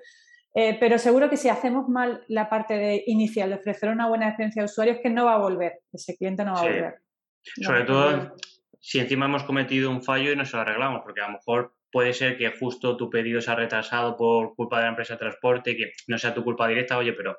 [0.54, 4.28] eh, pero seguro que si hacemos mal la parte de inicial de ofrecer una buena
[4.28, 6.96] experiencia de usuario es que no va a volver, ese cliente no va a volver.
[7.44, 8.36] Sobre todo
[8.82, 11.74] si encima hemos cometido un fallo y no se lo arreglamos, porque a lo mejor
[11.94, 15.20] puede ser que justo tu pedido se ha retrasado por culpa de la empresa de
[15.20, 17.38] transporte, que no sea tu culpa directa, oye, pero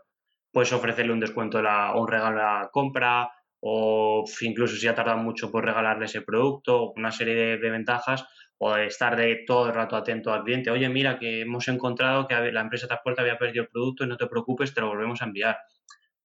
[0.51, 3.31] puedes ofrecerle un descuento o un regalo a la compra,
[3.65, 8.27] o incluso si ha tardado mucho, por regalarle ese producto, una serie de, ventajas,
[8.59, 10.71] o estar de todo el rato atento al cliente.
[10.71, 14.09] Oye, mira, que hemos encontrado que la empresa de transporte había perdido el producto y
[14.09, 15.59] no te preocupes, te lo volvemos a enviar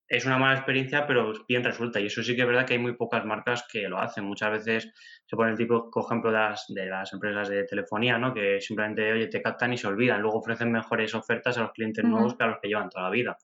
[0.09, 1.99] es una mala experiencia, pero bien resulta.
[1.99, 4.23] Y eso sí que es verdad que hay muy pocas marcas que lo hacen.
[4.23, 4.93] Muchas veces
[5.25, 8.33] se pone el tipo ejemplo de las, de las empresas de telefonía, ¿no?
[8.33, 10.21] Que simplemente, oye, te captan y se olvidan.
[10.21, 13.09] Luego ofrecen mejores ofertas a los clientes nuevos que a los que llevan toda la
[13.09, 13.37] vida.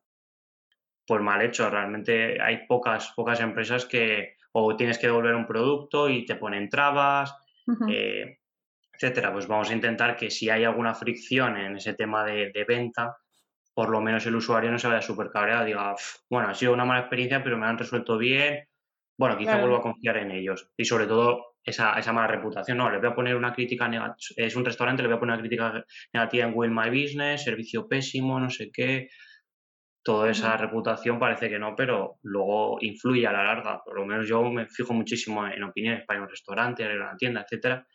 [1.05, 1.69] Pues mal hecho.
[1.69, 6.69] Realmente hay pocas, pocas empresas que o tienes que devolver un producto y te ponen
[6.69, 7.35] trabas,
[7.89, 8.37] eh,
[8.93, 9.33] etcétera.
[9.33, 13.17] Pues vamos a intentar que si hay alguna fricción en ese tema de, de venta,
[13.73, 15.95] por lo menos el usuario no se vaya súper cabreado, diga,
[16.29, 18.67] bueno, ha sido una mala experiencia, pero me han resuelto bien,
[19.17, 20.69] bueno, quizá vuelva a confiar en ellos.
[20.77, 24.15] Y sobre todo esa, esa mala reputación, no, le voy a poner una crítica negativa,
[24.35, 27.87] es un restaurante, le voy a poner una crítica negativa en Will My Business, servicio
[27.87, 29.09] pésimo, no sé qué.
[30.03, 33.81] Toda esa reputación parece que no, pero luego influye a la larga.
[33.83, 36.89] Por lo menos yo me fijo muchísimo en opiniones para ir a un restaurante, ir
[36.91, 37.87] a una tienda, etcétera.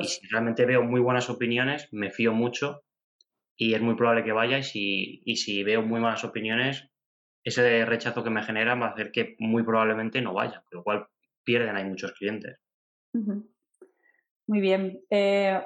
[0.00, 2.82] Y si realmente veo muy buenas opiniones, me fío mucho
[3.56, 6.88] y es muy probable que vaya y si, y si veo muy malas opiniones,
[7.44, 10.82] ese rechazo que me genera va a hacer que muy probablemente no vaya, con lo
[10.82, 11.06] cual
[11.44, 12.58] pierden hay muchos clientes.
[14.48, 15.00] Muy bien.
[15.10, 15.60] Eh,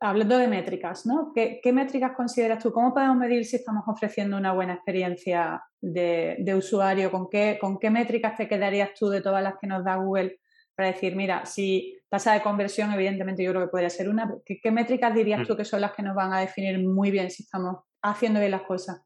[0.00, 1.32] hablando de métricas, ¿no?
[1.34, 2.72] ¿Qué, métricas consideras tú?
[2.72, 7.10] ¿Cómo podemos medir si estamos ofreciendo una buena experiencia de, de, usuario?
[7.10, 10.38] ¿Con qué, ¿Con qué métricas te quedarías tú de todas las que nos da Google
[10.74, 14.70] para decir, mira, si tasa de conversión, evidentemente yo creo que podría ser una, ¿qué,
[14.70, 15.46] métricas dirías mm.
[15.46, 18.52] tú que son las que nos van a definir muy bien si estamos haciendo bien
[18.52, 19.05] las cosas?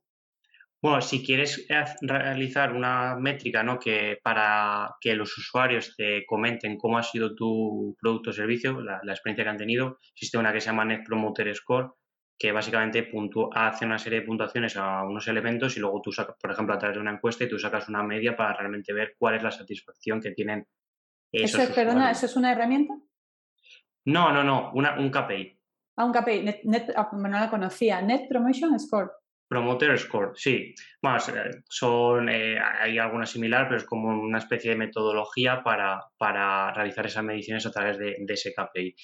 [0.83, 1.67] Bueno, si quieres
[2.01, 3.79] realizar una métrica ¿no?
[3.79, 8.99] que para que los usuarios te comenten cómo ha sido tu producto o servicio, la,
[9.05, 11.93] experiencia que han tenido, existe una que se llama Net Promoter Score,
[12.39, 13.11] que básicamente
[13.53, 16.79] hace una serie de puntuaciones a unos elementos y luego tú sacas, por ejemplo, a
[16.79, 19.51] través de una encuesta y tú sacas una media para realmente ver cuál es la
[19.51, 20.67] satisfacción que tienen
[21.33, 22.95] ¿Eso, es, perdona, ¿Eso es una herramienta?
[24.07, 25.61] No, no, no, una, un KPI.
[25.97, 28.01] Ah, un KPI, net, ah, no la conocía.
[28.01, 29.11] Net Promotion Score.
[29.51, 30.73] Promoter Score, sí.
[31.03, 36.05] Más, eh, son, eh, hay alguna similar, pero es como una especie de metodología para,
[36.17, 38.95] para realizar esas mediciones a través de, ese KPI.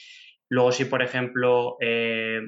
[0.48, 2.40] Luego, si por ejemplo eh,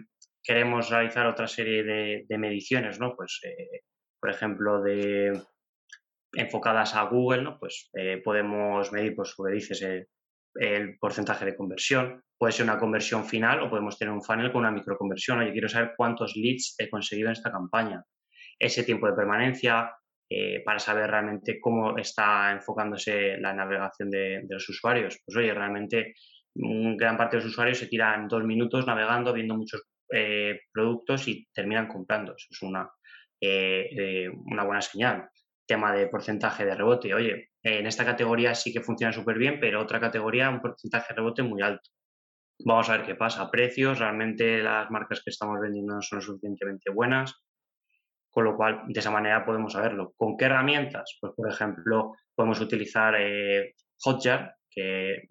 [0.45, 3.17] queremos realizar otra serie de, mediciones, ¿no?
[3.17, 3.41] Pues,
[4.21, 5.33] por ejemplo, de
[6.35, 7.59] enfocadas a Google, ¿no?
[7.59, 7.91] Pues
[8.23, 10.07] podemos medir, pues que dices,
[10.55, 12.23] el, porcentaje de conversión.
[12.37, 15.41] Puede ser una conversión final o podemos tener un funnel con una microconversión.
[15.41, 18.03] Oye, quiero saber cuántos leads he conseguido en esta campaña.
[18.59, 19.93] Ese tiempo de permanencia,
[20.31, 25.19] eh, para saber realmente cómo está enfocándose la navegación de, los usuarios.
[25.25, 26.15] Pues oye, realmente
[26.55, 29.83] gran parte de los usuarios se tiran dos minutos navegando, viendo muchos
[30.13, 32.35] eh, productos y terminan comprando.
[32.37, 32.91] Eso es una,
[33.41, 35.29] una buena señal
[35.69, 37.15] tema de porcentaje de rebote.
[37.15, 41.17] Oye, en esta categoría sí que funciona súper bien, pero otra categoría un porcentaje de
[41.17, 41.91] rebote muy alto.
[42.65, 43.51] Vamos a ver qué pasa.
[43.51, 47.35] Precios, realmente las marcas que estamos vendiendo no son suficientemente buenas,
[48.31, 50.13] con lo cual de esa manera podemos saberlo.
[50.17, 51.19] ¿Con qué herramientas?
[51.21, 55.27] Pues por ejemplo, podemos utilizar eh, Hotjar, que eh,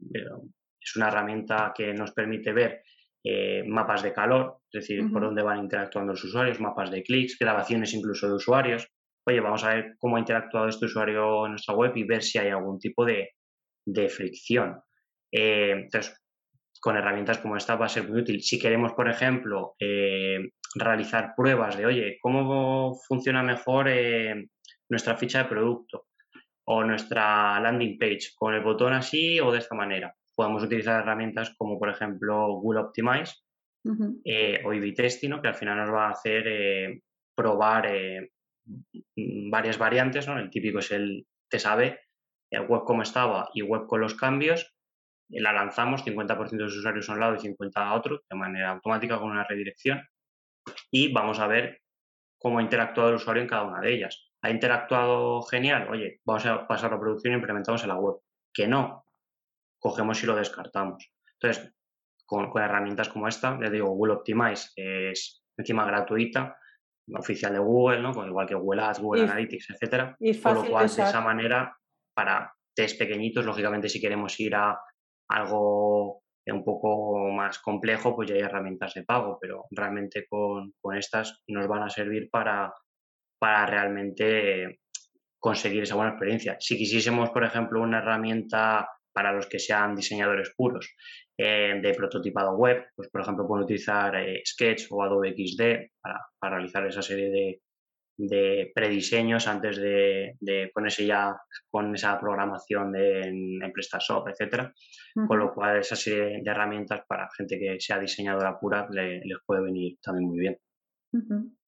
[0.79, 2.83] es una herramienta que nos permite ver
[3.23, 7.37] eh, mapas de calor, es decir, por dónde van interactuando los usuarios, mapas de clics,
[7.37, 8.87] grabaciones incluso de usuarios
[9.27, 12.37] oye, vamos a ver cómo ha interactuado este usuario en nuestra web y ver si
[12.37, 13.33] hay algún tipo de,
[14.09, 14.81] fricción.
[15.31, 16.17] Eh, entonces,
[16.79, 18.41] con herramientas como esta va a ser muy útil.
[18.41, 24.47] Si queremos, por ejemplo, eh, realizar pruebas de, oye, ¿cómo funciona mejor eh,
[24.89, 26.05] nuestra ficha de producto
[26.65, 28.29] o nuestra landing page?
[28.35, 30.15] ¿Con el botón así o de esta manera?
[30.35, 33.33] Podemos utilizar herramientas como, por ejemplo, Google Optimize
[33.83, 37.01] o EV Testing, que al final nos va a hacer
[37.35, 37.87] probar
[39.15, 40.37] varias variantes, ¿no?
[40.37, 42.01] El típico es el te sabe,
[42.51, 44.73] el web como estaba y web con los cambios,
[45.29, 48.71] la lanzamos, 50% de los usuarios a un lado y 50% a otro, de manera
[48.71, 50.01] automática con una redirección,
[50.91, 51.81] y vamos a ver
[52.37, 54.31] cómo ha interactuado el usuario en cada una de ellas.
[54.41, 55.87] ¿Ha interactuado genial?
[55.89, 58.17] Oye, vamos a pasar la producción y implementamos en la web.
[58.53, 59.05] Que no,
[59.79, 61.11] cogemos y lo descartamos.
[61.33, 61.73] Entonces,
[62.25, 66.57] con, con herramientas como esta, les digo, Google Optimize es encima gratuita,
[67.15, 68.11] oficial de Google, ¿no?
[68.11, 70.15] Pues igual que Google Ads, Google Analytics, etcétera.
[70.19, 71.75] Y Con lo cual, de, esa manera,
[72.13, 74.79] para test pequeñitos, lógicamente, si queremos ir a
[75.29, 81.43] algo un poco más complejo, pues ya hay herramientas de pago, pero realmente con, estas
[81.47, 82.73] nos van a servir para,
[83.39, 84.79] para realmente
[85.39, 86.57] conseguir esa buena experiencia.
[86.59, 90.95] Si quisiésemos, por ejemplo, una herramienta para los que sean diseñadores puros
[91.35, 96.53] eh, de prototipado web, pues por ejemplo pueden utilizar eh, Sketch o Adobe XD para,
[96.55, 97.61] realizar esa serie de,
[98.15, 101.35] de prediseños antes de, ponerse ya
[101.67, 104.71] con esa programación de, en, PrestaShop, etcétera.
[105.27, 109.63] Con lo cual, esa serie de herramientas para gente que sea diseñadora pura les puede
[109.63, 110.59] venir también muy bien.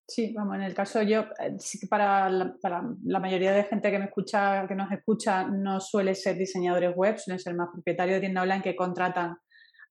[0.10, 3.64] Sí, vamos, en el caso yo, eh, sí que para la, para la mayoría de
[3.66, 7.70] gente que me escucha, que nos escucha, no suele ser diseñadores web, suelen ser más
[7.72, 9.38] propietarios de tienda online que contratan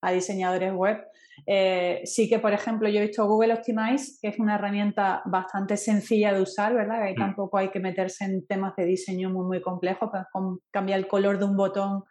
[0.01, 0.97] a diseñadores web.
[1.47, 5.77] Eh, sí que, por ejemplo, yo he visto Google Optimize, que es una herramienta bastante
[5.77, 7.01] sencilla de usar, ¿verdad?
[7.01, 7.19] Ahí mm.
[7.19, 10.23] tampoco hay que meterse en temas de diseño muy, muy complejos, pues,
[10.69, 12.03] cambiar el color de un botón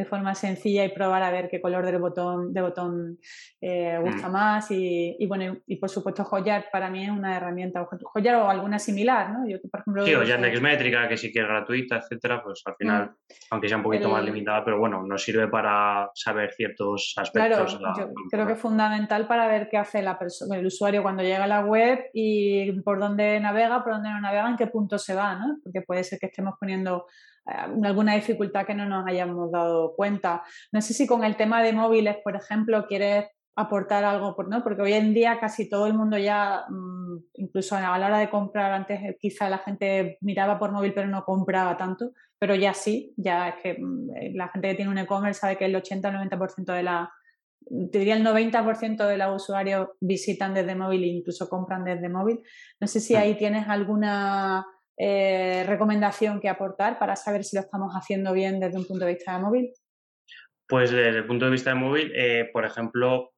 [0.00, 3.18] de forma sencilla y probar a ver qué color del botón, de botón
[3.60, 4.32] eh, gusta mm.
[4.32, 4.70] más.
[4.70, 9.30] Y, bueno, y por supuesto Hotjar para mí es una herramienta, Hotjar o alguna similar,
[9.30, 9.46] ¿no?
[9.46, 13.10] Yo, por ejemplo, sí, Hotjar Nextmétrica, que sí que es gratuita, etcétera, pues al final,
[13.10, 13.34] mm.
[13.50, 17.76] aunque sea un poquito más limitada, pero bueno, nos sirve para saber ciertos aspectos.
[17.76, 20.18] Claro, yo creo que es fundamental para ver qué hace la
[20.50, 24.48] el usuario cuando llega a la web y por dónde navega, por dónde no navega,
[24.48, 25.58] en qué punto se va, ¿no?
[25.62, 27.04] Porque puede ser que estemos poniendo
[27.44, 30.42] alguna dificultad que no nos hayamos dado cuenta.
[30.72, 33.26] No sé si con el tema de móviles, por ejemplo, quieres
[33.56, 34.62] aportar algo, ¿no?
[34.62, 38.30] porque hoy en día casi todo el mundo ya, mm, incluso a la hora de
[38.30, 42.72] comprar, antes eh, quizá la gente miraba por móvil pero no compraba tanto, pero ya
[42.74, 45.74] sí, ya es que mm, eh, la gente que tiene un e-commerce sabe que el
[45.74, 47.12] 80-90% de la,
[47.92, 52.40] te diría el 90% de los usuarios visitan desde móvil e incluso compran desde móvil.
[52.80, 54.64] No sé si ahí tienes alguna
[55.02, 59.14] eh, recomendación que aportar para saber si lo estamos haciendo bien desde un punto de
[59.14, 59.72] vista de móvil?
[60.68, 63.30] Pues desde el punto de vista de móvil, eh, por ejemplo,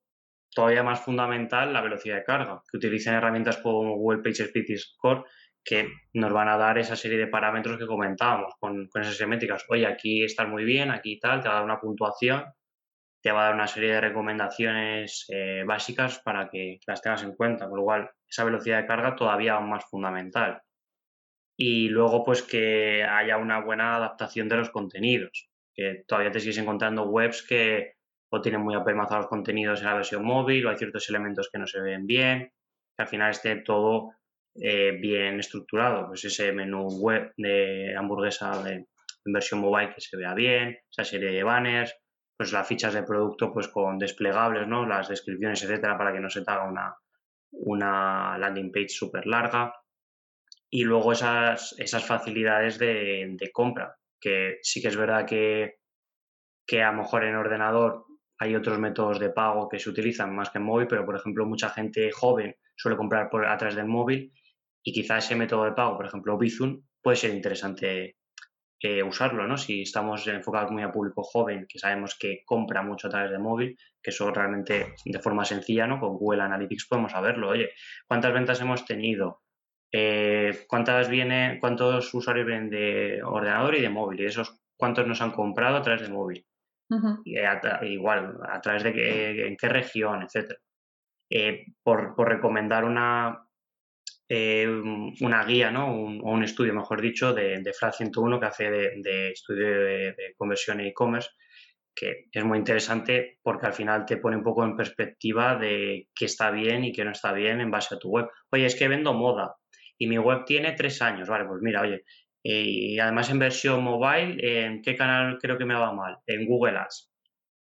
[0.53, 5.25] todavía más fundamental la velocidad de carga, que utilicen herramientas como Google PageSpeed Score
[5.65, 9.65] que nos van a dar esa serie de parámetros que comentábamos con, esas métricas.
[9.69, 12.45] Oye, aquí estás muy bien, aquí tal, te va a dar una puntuación,
[13.23, 17.37] te va a dar una serie de recomendaciones eh, básicas para que las tengas en
[17.37, 20.61] cuenta, con lo cual esa velocidad de carga todavía aún más fundamental
[21.65, 26.59] y luego pues que haya una buena adaptación de los contenidos, que todavía te sigues
[26.59, 27.93] encontrando webs que
[28.33, 31.69] o tienen muy apelmazados contenidos en la versión móvil o hay ciertos elementos que no
[31.69, 32.51] se ven bien,
[32.97, 34.11] que al final esté todo
[34.57, 38.89] eh, bien estructurado, pues ese menú web de hamburguesa de,
[39.25, 41.95] en versión mobile que se vea bien, esa serie de banners,
[42.37, 44.85] pues las fichas de producto pues con desplegables, ¿no?
[44.85, 46.97] las descripciones, etcétera, para que no se te haga una,
[47.53, 49.73] una landing page súper larga
[50.75, 55.77] y luego esas, esas facilidades de, compra, que sí que es verdad que,
[56.67, 58.07] que, a lo mejor en ordenador
[58.39, 61.45] hay otros métodos de pago que se utilizan más que en móvil, pero por ejemplo
[61.45, 64.33] mucha gente joven suele comprar por, a través del móvil
[64.83, 68.17] y quizá ese método de pago, por ejemplo Bizum, puede ser interesante
[68.81, 69.59] eh, usarlo, ¿no?
[69.59, 73.41] Si estamos enfocados muy a público joven, que sabemos que compra mucho a través del
[73.41, 76.01] móvil, que eso realmente de forma sencilla, ¿no?
[76.01, 77.51] Con Google Analytics podemos saberlo.
[77.51, 77.73] Oye,
[78.09, 79.42] ¿cuántas ventas hemos tenido?
[79.95, 85.21] Eh, cuántas viene, cuántos usuarios vienen de ordenador y de móvil y esos cuántos nos
[85.21, 86.47] han comprado a través de móvil.
[87.25, 87.39] y
[87.93, 90.59] igual, a través de qué, en qué región, etcétera.
[91.31, 93.47] Eh, por, recomendar una,
[94.29, 94.67] eh,
[95.21, 95.95] una guía, ¿no?
[95.95, 100.35] Un, o un estudio, mejor dicho, de, de 101 que hace de, estudio de, de
[100.37, 101.31] conversión e e-commerce,
[101.95, 106.25] que es muy interesante porque al final te pone un poco en perspectiva de qué
[106.25, 108.29] está bien y qué no está bien en base a tu web.
[108.51, 109.57] Oye, es que vendo moda
[110.03, 112.03] y mi web tiene tres años, vale, pues mira, oye,
[112.43, 116.19] eh, y además en versión mobile, ¿en qué canal creo que me va mal?
[116.27, 117.13] En Google Ads.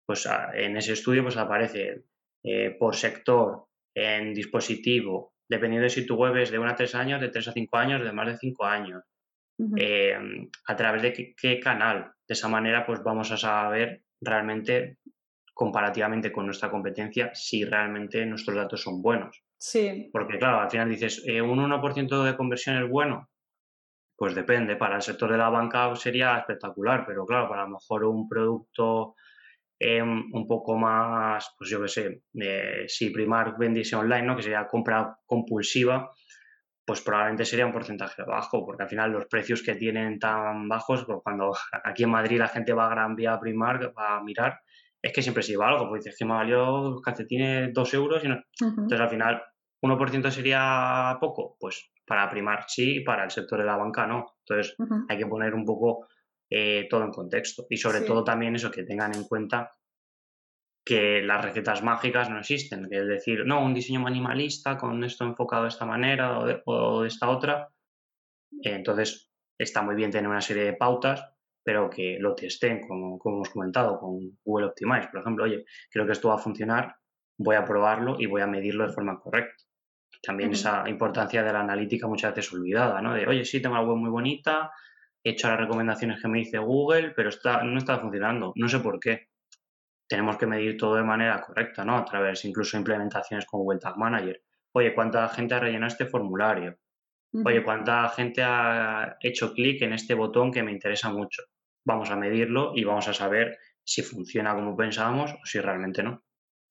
[0.06, 2.04] Pues ah, en ese estudio pues aparece
[2.44, 6.96] eh, por sector, en dispositivo, dependiendo de si tu web es de 1 a 3
[6.96, 9.04] años, de 3 a 5 años, de más de 5 años.
[9.58, 12.12] Em, a través de qué, qué, canal.
[12.28, 14.98] De esa manera, pues vamos a saber realmente,
[15.54, 19.47] comparativamente con nuestra competencia, si realmente nuestros datos son buenos.
[19.58, 20.10] Sí.
[20.12, 23.30] Porque claro, al final dices, eh, ¿un 1% de conversión es bueno?
[24.16, 28.05] Pues depende, para el sector de la banca sería espectacular, pero claro, para lo mejor
[28.05, 29.16] un producto
[29.80, 34.36] eh, un poco más, pues yo qué sé, eh, si Primark vendiese online, ¿no?
[34.36, 36.12] que sería compra compulsiva,
[36.84, 41.05] pues probablemente sería un porcentaje bajo, porque al final los precios que tienen tan bajos,
[41.05, 41.51] pues cuando
[41.84, 44.62] aquí en Madrid la gente va a Gran Vía a Primark a mirar,
[45.02, 48.28] es que siempre se lleva algo, porque dices que me valió calcetines dos euros y
[48.28, 48.41] no...
[48.60, 49.41] Entonces al final,
[49.82, 51.56] ¿1% sería poco?
[51.60, 54.38] Pues para primar sí, para el sector de la banca no.
[54.39, 54.76] Entonces
[55.08, 56.08] hay que poner un poco
[56.50, 59.72] eh, todo en contexto y sobre todo también eso, que tengan en cuenta
[60.86, 65.26] que las recetas mágicas no existen, que es decir, no, un diseño minimalista con esto
[65.26, 67.68] enfocado de esta manera o de, esta otra.
[68.64, 71.26] entonces está muy bien tener una serie de pautas,
[71.68, 76.05] pero que lo testen, como, como hemos comentado, con Google Optimize, por ejemplo, oye, creo
[76.05, 76.95] que esto va a funcionar,
[77.38, 79.65] voy a probarlo y voy a medirlo de forma correcta.
[80.24, 83.13] También esa importancia de la analítica muchas veces olvidada, ¿no?
[83.13, 84.72] De, oye, sí, tengo la web muy bonita,
[85.22, 88.80] he hecho las recomendaciones que me dice Google, pero está, no está funcionando, no sé
[88.80, 89.28] por qué.
[90.07, 91.97] Tenemos que medir todo de manera correcta, ¿no?
[91.97, 94.41] A través incluso de implementaciones con Google Tag Manager.
[94.72, 96.78] Oye, ¿cuánta gente ha rellenado este formulario?
[97.43, 101.43] Oye, ¿cuánta gente ha hecho clic en este botón que me interesa mucho?
[101.88, 106.22] Vamos a medirlo y vamos a saber si funciona como pensábamos o si realmente no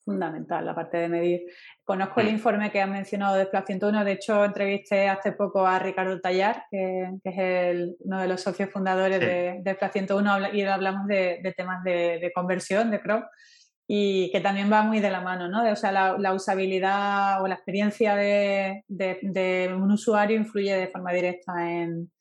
[0.06, 1.40] fundamental la parte de medir.
[1.84, 2.30] Conozco el mm.
[2.30, 6.62] informe que has mencionado de Plan 101, de hecho entrevisté hace poco a Ricardo Tallar,
[6.70, 11.82] que, es uno de los socios fundadores de, de Plan 101 y hablamos de, temas
[11.82, 13.24] de, conversión, de crop,
[13.88, 15.68] y que también va muy de la mano, ¿no?
[15.70, 18.84] o sea, la, usabilidad o la experiencia de,
[19.76, 22.12] un usuario influye de forma directa en,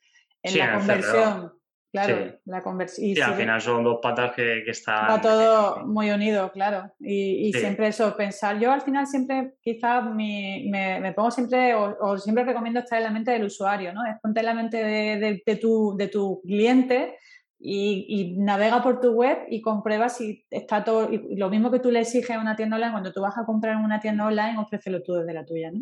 [0.41, 1.51] la conversión.
[1.95, 3.15] Claro, la conversión.
[3.15, 5.09] Sí, al final son dos patas que, que están.
[5.09, 6.91] Va todo muy unido, claro.
[6.99, 8.59] Y, siempre eso, pensar.
[8.59, 13.31] Yo al final siempre, quizás me, pongo siempre, o, siempre recomiendo estar en la mente
[13.31, 14.05] del usuario, ¿no?
[14.05, 17.17] Es ponte en la mente de, tu, de tu cliente
[17.59, 21.09] y, navega por tu web y comprueba si está todo.
[21.11, 23.75] lo mismo que tú le exiges a una tienda online, cuando tú vas a comprar
[23.75, 25.81] en una tienda online, ofrécelo tú desde la tuya, ¿no?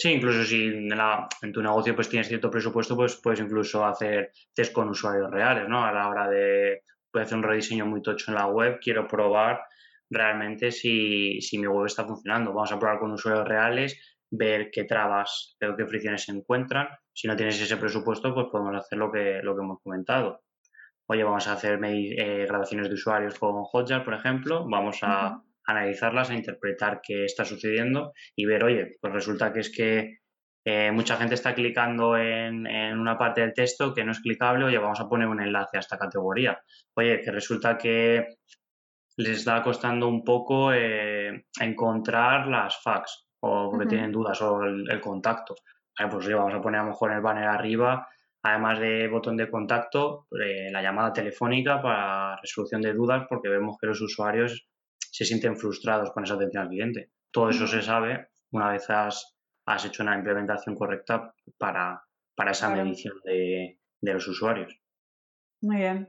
[0.00, 4.72] Sí, incluso si en, tu negocio pues tienes cierto presupuesto, pues puedes incluso hacer test
[4.72, 5.84] con usuarios reales, ¿no?
[5.84, 9.60] A la hora de, hacer un rediseño muy tocho en la web, quiero probar
[10.08, 12.54] realmente si, si mi web está funcionando.
[12.54, 16.88] Vamos a probar con usuarios reales, ver qué trabas, qué fricciones se encuentran.
[17.12, 20.44] Si no tienes ese presupuesto, pues podemos hacer lo que, lo que hemos comentado.
[21.08, 24.66] Oye, vamos a hacer eh, grabaciones de usuarios con Hotjar, por ejemplo.
[24.66, 29.70] Vamos a analizarlas, a interpretar qué está sucediendo y ver, oye, pues resulta que es
[29.70, 30.20] que
[30.64, 32.66] eh, mucha gente está clicando en,
[32.98, 35.80] una parte del texto que no es clicable, oye, vamos a poner un enlace a
[35.80, 36.60] esta categoría.
[36.94, 38.36] Oye, que resulta que
[39.16, 45.00] les está costando un poco eh, encontrar las fax o que tienen dudas o el,
[45.00, 45.54] contacto.
[45.96, 48.06] pues oye, vamos a poner a lo mejor en el banner arriba,
[48.42, 53.76] además de botón de contacto, eh, la llamada telefónica para resolución de dudas porque vemos
[53.80, 54.68] que los usuarios
[55.10, 57.10] se sienten frustrados con esa atención al cliente.
[57.30, 59.36] Todo eso se sabe una vez has,
[59.66, 62.02] has hecho una implementación correcta para,
[62.34, 64.76] para esa medición de, de, los usuarios.
[65.62, 66.08] Muy bien.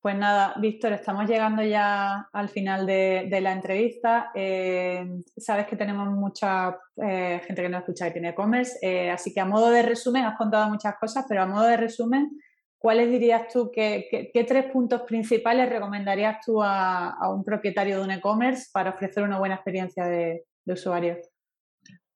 [0.00, 4.30] Pues nada, Víctor, estamos llegando ya al final de, de la entrevista.
[4.34, 5.02] Eh,
[5.36, 9.40] sabes que tenemos mucha eh, gente que nos escucha y tiene e-commerce, eh, así que
[9.40, 12.38] a modo de resumen, has contado muchas cosas, pero a modo de resumen,
[12.84, 18.10] ¿cuáles dirías tú, que, qué tres puntos principales recomendarías tú a, un propietario de un
[18.10, 21.16] e-commerce para ofrecer una buena experiencia de, usuario?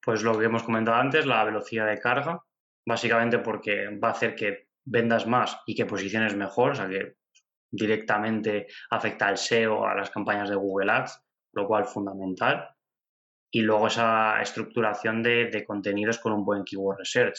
[0.04, 2.44] Pues lo que hemos comentado antes, la velocidad de carga,
[2.86, 7.14] básicamente porque va a hacer que vendas más y que posiciones mejor, o sea que
[7.70, 11.18] directamente afecta al SEO, a las campañas de Google Ads,
[11.54, 12.68] lo cual es fundamental.
[13.50, 17.38] Y luego esa estructuración de, de contenidos con un buen keyword research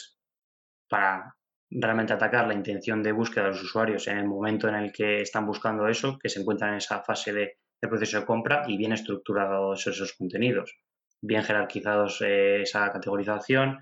[0.88, 1.32] para
[1.70, 5.20] realmente atacar la intención de búsqueda de los usuarios en el momento en el que
[5.20, 8.92] están buscando eso, que se encuentran en esa fase de, proceso de compra y bien
[8.92, 10.76] estructurados esos contenidos,
[11.22, 13.78] bien jerarquizados eh, esa categorización,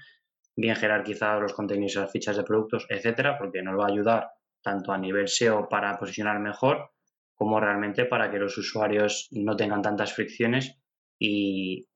[0.54, 4.30] bien jerarquizados los contenidos y las fichas de productos, etcétera, porque nos va a ayudar
[4.62, 6.90] tanto a nivel SEO para posicionar mejor,
[7.34, 10.76] como realmente para que los usuarios no tengan tantas fricciones
[11.18, 11.86] y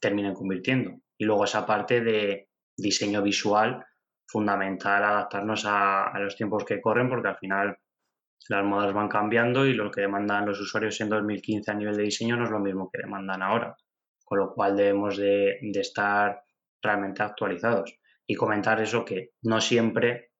[0.00, 1.00] terminen convirtiendo.
[1.16, 3.84] Y luego esa parte de diseño visual
[4.30, 7.76] fundamental adaptarnos a, los tiempos que corren porque al final
[8.48, 12.04] las modas van cambiando y lo que demandan los usuarios en 2015 a nivel de
[12.04, 13.76] diseño no es lo mismo que demandan ahora,
[14.24, 16.42] con lo cual debemos de, estar
[16.80, 20.30] realmente actualizados y comentar eso que no siempre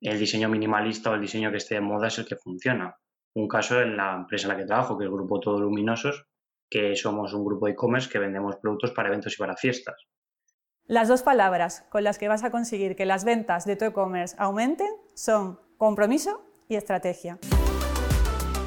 [0.00, 2.94] el diseño minimalista o el diseño que esté de moda es el que funciona.
[3.34, 6.26] Un caso en la empresa en la que trabajo, que es el grupo Todo Luminosos,
[6.70, 10.06] que somos un grupo de e-commerce que vendemos productos para eventos y para fiestas.
[10.86, 14.36] Las dos palabras con las que vas a conseguir que las ventas de tu e-commerce
[14.38, 17.38] aumenten son compromiso y estrategia.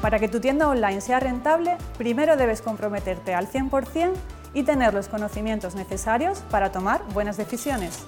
[0.02, 4.14] Para que tu tienda online sea rentable, primero debes comprometerte al 100%
[4.52, 8.04] y tener los conocimientos necesarios para tomar buenas decisiones.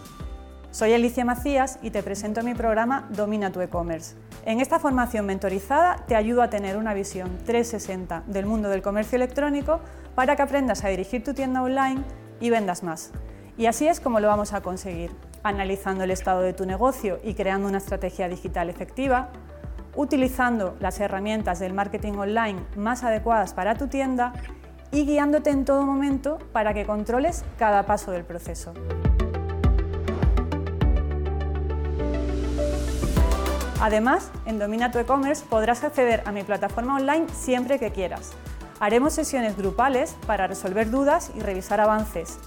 [0.73, 4.17] Soy Alicia Macías y te presento mi programa Domina tu e-commerce.
[4.45, 9.15] En esta formación mentorizada te ayudo a tener una visión 360 del mundo del comercio
[9.15, 9.79] electrónico
[10.17, 12.03] para que aprendas a dirigir tu tienda online
[12.41, 13.13] y vendas más.
[13.61, 15.11] Y así es como lo vamos a conseguir,
[15.43, 19.29] analizando el estado de tu negocio y creando una estrategia digital efectiva,
[19.95, 24.33] utilizando las herramientas del marketing online más adecuadas para tu tienda
[24.93, 28.73] y guiándote en todo momento para que controles cada paso del proceso.
[33.79, 38.33] Además, en Domina tu e-commerce podrás acceder a mi plataforma online siempre que quieras.
[38.81, 42.39] Haremos sesiones grupales para resolver dudas y revisar avances.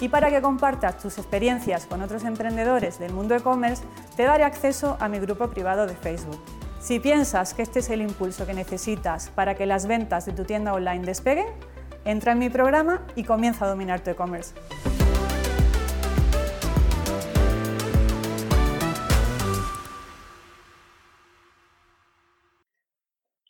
[0.00, 3.82] Y para que compartas tus experiencias con otros emprendedores del mundo e-commerce,
[4.16, 6.40] te daré acceso a mi grupo privado de Facebook.
[6.80, 10.44] Si piensas que este es el impulso que necesitas para que las ventas de tu
[10.44, 11.46] tienda online despeguen,
[12.04, 14.54] entra en mi programa y comienza a dominar tu e-commerce.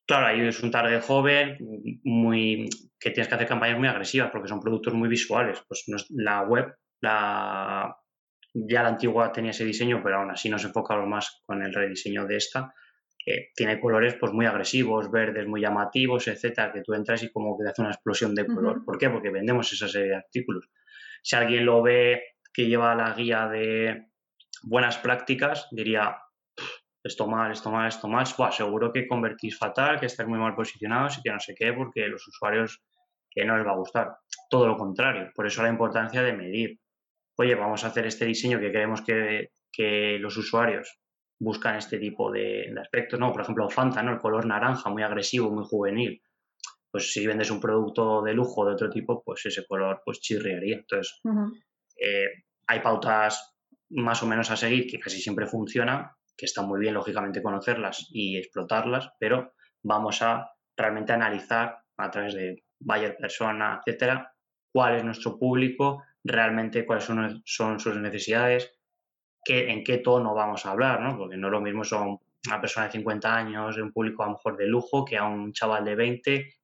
[0.09, 1.59] Claro, ahí es un target joven,
[2.03, 2.67] muy,
[2.99, 5.63] que tienes que hacer campañas muy agresivas porque son productos muy visuales.
[5.69, 7.95] Pues la web, la,
[8.55, 12.25] ya la antigua tenía ese diseño, pero aún así nos enfocamos más con el rediseño
[12.25, 12.73] de esta.
[13.55, 17.65] tiene colores pues muy agresivos, verdes muy llamativos, etcétera, que tú entras y como que
[17.65, 18.87] te hace una explosión de color.
[18.87, 19.11] ¿Por qué?
[19.11, 20.71] Porque vendemos esa serie de artículos.
[21.23, 24.07] Si alguien lo ve que lleva la guía de
[24.63, 26.17] buenas prácticas, diría,
[27.03, 31.19] esto mal, esto mal, esto mal, seguro que convertís fatal, que estáis muy mal posicionados
[31.19, 32.83] y que no sé qué, porque los usuarios
[33.31, 34.17] que no les va a gustar.
[34.51, 36.79] Todo lo contrario, por eso la importancia de medir.
[37.37, 39.51] Oye, vamos a hacer este diseño que creemos que,
[40.19, 40.99] los usuarios
[41.39, 43.31] buscan este tipo de, aspectos, ¿no?
[43.31, 44.13] Por ejemplo, Fanta, ¿no?
[44.13, 46.21] El color naranja, muy agresivo, muy juvenil.
[46.91, 50.79] Pues si vendes un producto de lujo de otro tipo, pues ese color pues chirriaría.
[50.79, 51.21] Entonces,
[51.97, 53.55] eh, hay pautas
[53.91, 58.07] más o menos a seguir que casi siempre funcionan que está muy bien, lógicamente, conocerlas
[58.11, 64.33] y explotarlas, pero vamos a realmente analizar a través de buyer persona, etcétera,
[64.73, 68.73] cuál es nuestro público, realmente cuáles son, sus necesidades,
[69.45, 71.19] qué, en qué tono vamos a hablar, ¿no?
[71.19, 74.33] Porque no es lo mismo son una persona de 50 años, un público a lo
[74.33, 76.55] mejor de lujo, que a un chaval de 20,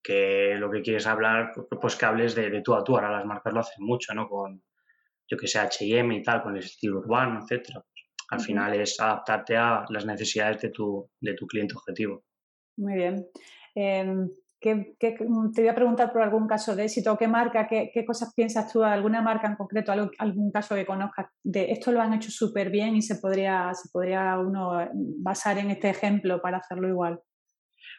[0.00, 2.94] que lo que quieres hablar, pues que hables de, de tú a tú.
[2.94, 4.28] Ahora las marcas lo hacen mucho, ¿no?
[4.28, 4.62] Con,
[5.26, 7.84] yo que sé, H&M y tal, con el estilo urbano, etcétera.
[8.30, 12.24] Al final es adaptarte a las necesidades de tu, de tu cliente objetivo.
[12.76, 13.26] Muy bien.
[13.74, 17.16] Em, te voy a preguntar por algún caso de éxito.
[17.16, 21.70] ¿Qué marca, qué, cosas piensas tú, alguna marca en concreto, algún caso que conozcas de
[21.70, 25.90] esto lo han hecho súper bien y se podría, se podría uno basar en este
[25.90, 27.20] ejemplo para hacerlo igual?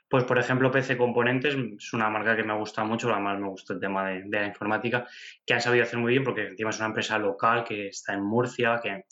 [0.09, 3.73] Pues, por ejemplo, PC Componentes es una marca que me gusta mucho, además me gusta
[3.73, 5.05] el tema de, de, la informática,
[5.45, 8.23] que han sabido hacer muy bien porque encima es una empresa local que está en
[8.23, 9.03] Murcia, que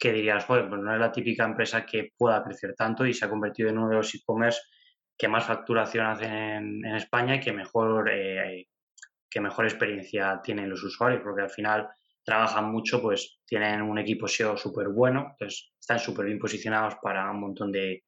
[0.00, 3.26] que dirías, joder, pues no es la típica empresa que pueda crecer tanto y se
[3.26, 4.60] ha convertido en uno de los e-commerce
[5.16, 8.66] que más facturación hacen en, España y que mejor, eh,
[9.28, 11.86] que mejor experiencia tienen los usuarios, porque al final
[12.24, 17.30] trabajan mucho, pues tienen un equipo SEO súper bueno, entonces están súper bien posicionados para
[17.30, 18.04] un montón de,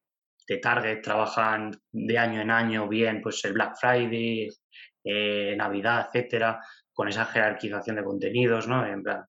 [0.47, 4.49] de target, trabajan de año en año bien, pues el Black Friday,
[5.03, 6.59] eh, Navidad, etcétera,
[6.91, 8.83] con esa jerarquización de contenidos, ¿no?
[8.83, 9.25] En plan,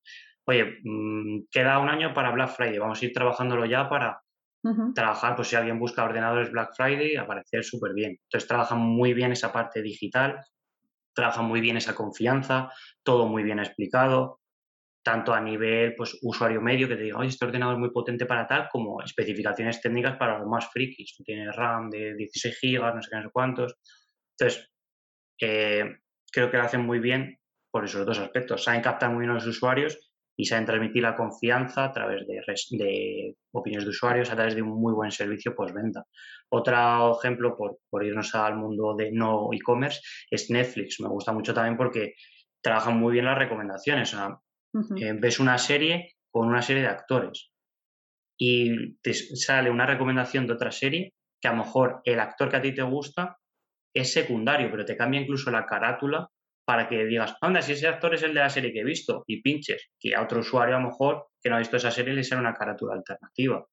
[0.46, 4.20] oye, mm, queda un año para Black Friday, vamos a ir trabajándolo ya para
[4.94, 8.18] trabajar, pues si alguien busca ordenadores Black Friday, aparecer súper bien.
[8.22, 10.40] Entonces trabajan muy bien esa parte digital,
[11.14, 12.72] trabajan muy bien esa confianza,
[13.02, 14.40] todo muy bien explicado,
[15.02, 18.24] tanto a nivel pues, usuario medio, que te diga, oye, este ordenador es muy potente
[18.24, 21.14] para tal, como especificaciones técnicas para los más frikis.
[21.22, 23.74] Tiene RAM de 16 gigas, no sé qué, no sé cuántos.
[24.38, 24.70] Entonces,
[25.42, 25.98] eh,
[26.32, 27.38] creo que lo hacen muy bien
[27.70, 28.64] por esos dos aspectos.
[28.64, 32.42] Saben captar muy bien a los usuarios y saben transmitir la confianza a través de,
[32.70, 36.04] de, opiniones de usuarios, a través de un muy buen servicio postventa.
[36.48, 41.00] Otro ejemplo, por, por irnos al mundo de no e-commerce, es Netflix.
[41.00, 42.14] Me gusta mucho también porque
[42.60, 44.14] trabajan muy bien las recomendaciones.
[44.96, 47.52] Eh, ves una serie con una serie de actores
[48.36, 52.56] y te sale una recomendación de otra serie que a lo mejor el actor que
[52.56, 53.38] a ti te gusta
[53.94, 56.28] es secundario, pero te cambia incluso la carátula
[56.64, 59.24] para que digas, anda, si ese actor es el de la serie que he visto
[59.26, 62.14] y pinches, que a otro usuario a lo mejor que no ha visto esa serie
[62.14, 63.64] le sea una carátula alternativa.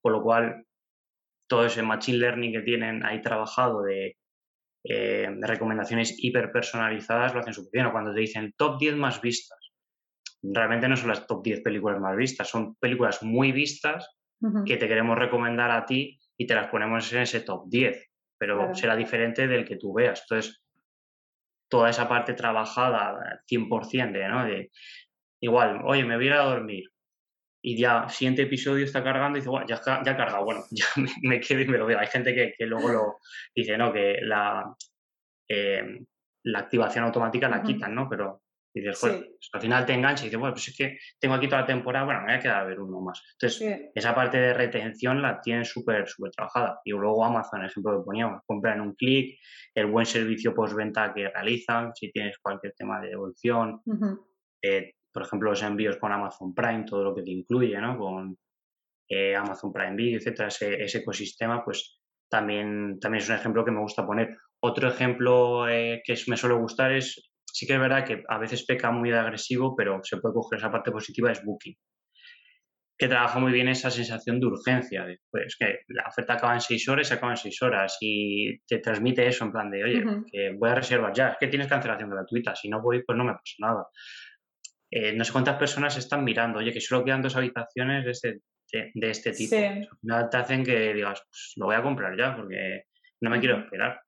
[0.00, 0.64] Con lo cual,
[1.48, 4.16] todo ese machine learning que tienen ahí trabajado de,
[4.84, 7.86] eh, recomendaciones hiper personalizadas lo hacen súper bien.
[7.86, 9.58] O cuando te dicen top 10 más vistas,
[10.42, 14.08] realmente no son las top 10 películas más vistas, son películas muy vistas
[14.64, 18.74] que te queremos recomendar a ti y te las ponemos en ese top 10, pero
[18.74, 20.22] será diferente del que tú veas.
[20.22, 20.62] Entonces,
[21.70, 24.44] toda esa parte trabajada 100% de, ¿no?
[24.44, 24.70] De,
[25.40, 26.84] igual, oye, me voy a, dormir
[27.62, 30.86] y ya, siguiente episodio está cargando y dice, bueno, ya, ya ha cargado, bueno, ya
[31.22, 31.98] me, quedo y me lo veo.
[31.98, 33.16] Hay gente que, que luego lo
[33.54, 34.74] dice, no, que la,
[35.48, 36.00] eh,
[36.44, 38.08] la activación automática la quitan, ¿no?
[38.08, 38.39] Pero
[38.72, 41.48] y dices, pues al final te engancha y dices, bueno, pues es que tengo aquí
[41.48, 43.20] toda la temporada, bueno, me voy a quedar a ver uno más.
[43.32, 46.80] Entonces, esa parte de retención la tienen súper, súper trabajada.
[46.84, 49.38] Y luego Amazon, el ejemplo que poníamos, compran en un clic,
[49.74, 53.82] el buen servicio postventa que realizan, si tienes cualquier tema de devolución,
[54.62, 57.98] eh, por ejemplo, los envíos con Amazon Prime, todo lo que te incluye, ¿no?
[57.98, 58.38] Con
[59.08, 63.80] eh, Amazon Prime Video, etcétera, ese, ecosistema, pues también, también es un ejemplo que me
[63.80, 64.36] gusta poner.
[64.62, 68.64] Otro ejemplo eh, que me suele gustar es, sí que es verdad que a veces
[68.64, 71.76] peca muy de agresivo, pero se puede coger esa parte positiva, es Booking
[73.00, 76.86] que trabaja muy bien esa sensación de urgencia, pues que la oferta acaba en seis
[76.86, 80.04] horas y se acaba en seis horas y te transmite eso en plan de, oye,
[80.30, 83.24] que voy a reservar ya, es que tienes cancelación gratuita, si no voy, pues no
[83.24, 83.86] me pasa nada.
[84.90, 88.42] Eh, no sé cuántas personas están mirando, oye, que solo quedan dos habitaciones de este,
[88.70, 89.56] de, este tipo.
[89.56, 92.82] al final te hacen que digas, pues lo voy a comprar ya porque
[93.22, 93.98] no me quiero esperar.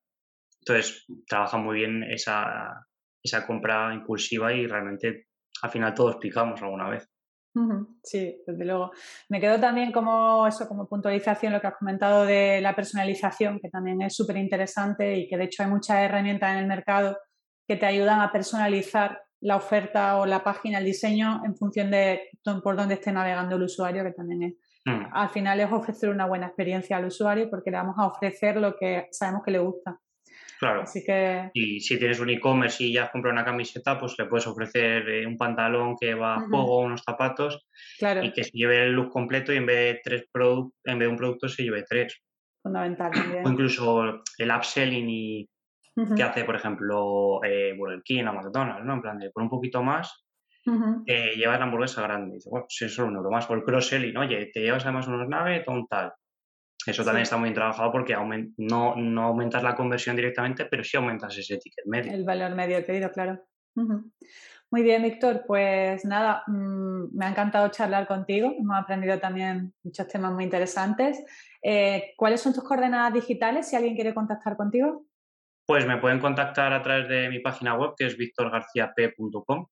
[0.61, 2.87] Entonces, trabaja muy bien esa,
[3.23, 5.29] esa compra impulsiva y realmente
[5.63, 7.09] al final todos picamos alguna vez.
[8.03, 8.93] Sí, desde luego.
[9.29, 13.69] Me quedo también como eso, como puntualización lo que has comentado de la personalización, que
[13.69, 17.19] también es súper interesante y que de hecho hay muchas herramientas en el mercado
[17.69, 22.31] que te ayudan a personalizar la oferta o la página, el diseño en función de
[22.63, 24.55] por dónde esté navegando el usuario, que también es,
[24.87, 25.07] mm.
[25.13, 28.77] al final es ofrecer una buena experiencia al usuario porque le vamos a ofrecer lo
[28.77, 30.01] que sabemos que le gusta.
[30.63, 30.85] Claro.
[31.55, 35.09] Y si tienes un e-commerce y ya has comprado una camiseta, pues le puedes ofrecer
[35.09, 37.67] eh, un pantalón que va a juego, unos zapatos,
[37.99, 38.23] claro.
[38.23, 41.09] y que se lleve el look completo y en vez de tres productos, en vez
[41.09, 42.17] de un producto se lleve tres.
[42.63, 43.45] Fundamental también.
[43.45, 45.49] O incluso el upselling y
[46.15, 48.95] que hace, por ejemplo, eh, Burger King o McDonald's, ¿no?
[48.95, 50.25] En plan de por un poquito más,
[51.07, 52.31] eh, llevas la hamburguesa grande.
[52.31, 53.51] Y dice, bueno, si es solo un euro más.
[53.51, 56.13] O el cross-selling, oye, te llevas además unos naves, un tal.
[56.87, 58.15] Eso también está muy bien trabajado porque
[58.57, 62.13] no, no, aumentas la conversión directamente, pero sí aumentas ese ticket medio.
[62.13, 63.41] El valor medio pedido, claro.
[64.73, 65.45] Muy bien, Víctor.
[65.47, 68.55] Pues nada, mm, me ha encantado charlar contigo.
[68.59, 71.23] Hemos aprendido también muchos temas muy interesantes.
[71.63, 75.05] Eh, ¿Cuáles son tus coordenadas digitales si alguien quiere contactar contigo?
[75.67, 79.67] Pues me pueden contactar a través de mi página web, que es victorgarciap.com.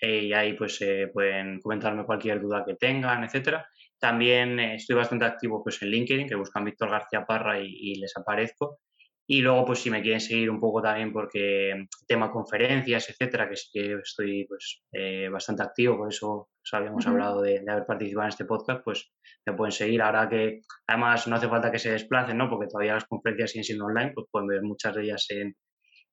[0.00, 3.68] Eh, y ahí pues eh, pueden comentarme cualquier duda que tengan, etcétera.
[3.98, 8.16] También eh, estoy bastante activo pues, en LinkedIn, que buscan Víctor García Parra y, les
[8.16, 8.78] aparezco.
[9.26, 13.48] Y luego, pues si me quieren seguir un poco también porque mm, tema conferencias, etcétera,
[13.48, 17.86] que sí que estoy pues eh, bastante activo, por eso pues, habíamos hablado de, haber
[17.86, 19.12] participado en este podcast, pues
[19.46, 20.02] me pueden seguir.
[20.02, 22.50] Ahora que además no hace falta que se desplacen, ¿no?
[22.50, 25.56] Porque todavía las conferencias siguen siendo online, pues pueden ver muchas de ellas en,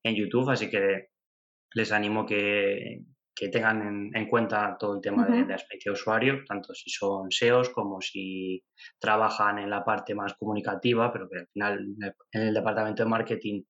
[0.03, 1.09] en YouTube, así que
[1.73, 3.01] les animo que,
[3.35, 7.31] que tengan en, cuenta todo el tema de, la experiencia de usuario, tanto si son
[7.31, 8.63] SEOs como si
[8.99, 11.95] trabajan en la parte más comunicativa, pero que al final
[12.31, 13.63] en el departamento de marketing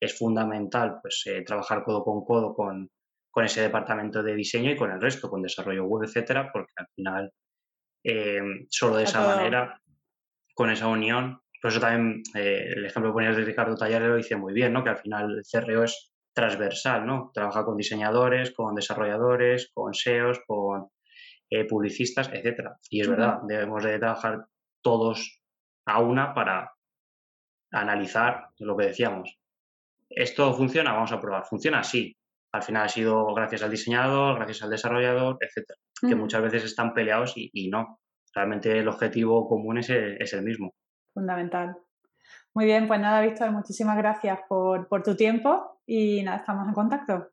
[0.00, 2.90] es fundamental pues eh, trabajar codo con codo con,
[3.30, 6.88] con, ese departamento de diseño y con el resto, con desarrollo web, etcétera, porque al
[6.94, 7.32] final
[8.04, 9.80] eh, solo de esa manera,
[10.54, 14.16] con esa unión, por eso también eh, el ejemplo que ponías de Ricardo Taller lo
[14.16, 14.84] dice muy bien, ¿no?
[14.84, 17.30] que al final el CRO es transversal, ¿no?
[17.32, 20.88] Trabaja con diseñadores, con desarrolladores, con SEOs, con
[21.48, 22.76] eh, publicistas, etcétera.
[22.90, 24.46] Y es verdad, debemos de trabajar
[24.82, 25.40] todos
[25.86, 26.72] a una para
[27.70, 29.38] analizar lo que decíamos.
[30.08, 30.92] ¿Esto funciona?
[30.92, 31.44] Vamos a probar.
[31.44, 31.82] ¿Funciona?
[31.82, 32.16] Sí.
[32.52, 35.78] Al final ha sido gracias al diseñador, gracias al desarrollador, etcétera.
[36.00, 38.00] Que muchas veces están peleados y, no.
[38.32, 40.74] Realmente el objetivo común es el, mismo.
[41.12, 41.76] Fundamental.
[42.54, 46.74] Muy bien, pues nada, Víctor, muchísimas gracias por, por tu tiempo y nada, estamos en
[46.74, 47.30] contacto.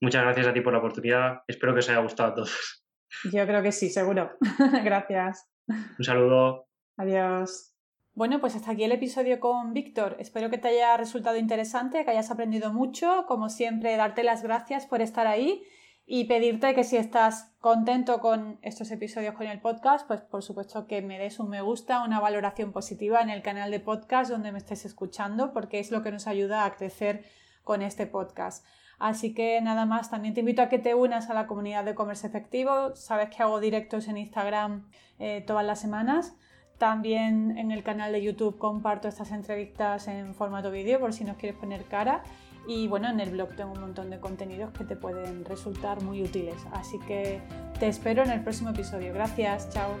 [0.00, 1.42] Muchas gracias a ti por la oportunidad.
[1.46, 2.84] Espero que os haya gustado a todos.
[3.32, 4.32] Yo creo que sí, seguro.
[4.84, 5.48] gracias.
[5.66, 6.66] Un saludo.
[6.96, 7.76] Adiós.
[8.14, 10.16] Bueno, pues hasta aquí el episodio con Víctor.
[10.18, 13.26] Espero que te haya resultado interesante, que hayas aprendido mucho.
[13.28, 15.62] Como siempre, darte las gracias por estar ahí
[16.10, 20.86] y pedirte que si estás contento con estos episodios con el podcast, pues por supuesto
[20.86, 24.50] que me des un me gusta, una valoración positiva en el canal de podcast donde
[24.50, 27.26] me estés escuchando, porque es lo que nos ayuda a crecer
[27.62, 28.64] con este podcast.
[28.98, 31.94] Así que nada más, también te invito a que te unas a la comunidad de
[31.94, 32.96] comercio efectivo.
[32.96, 34.88] Sabes que hago directos en Instagram
[35.18, 36.34] eh, todas las semanas.
[36.78, 41.36] También en el canal de YouTube comparto estas entrevistas en formato vídeo por si nos
[41.36, 42.22] quieres poner cara.
[42.68, 46.22] Y bueno, en el blog tengo un montón de contenidos que te pueden resultar muy
[46.22, 46.54] útiles.
[46.72, 47.40] Así que
[47.80, 49.14] te espero en el próximo episodio.
[49.14, 49.96] Gracias, chao.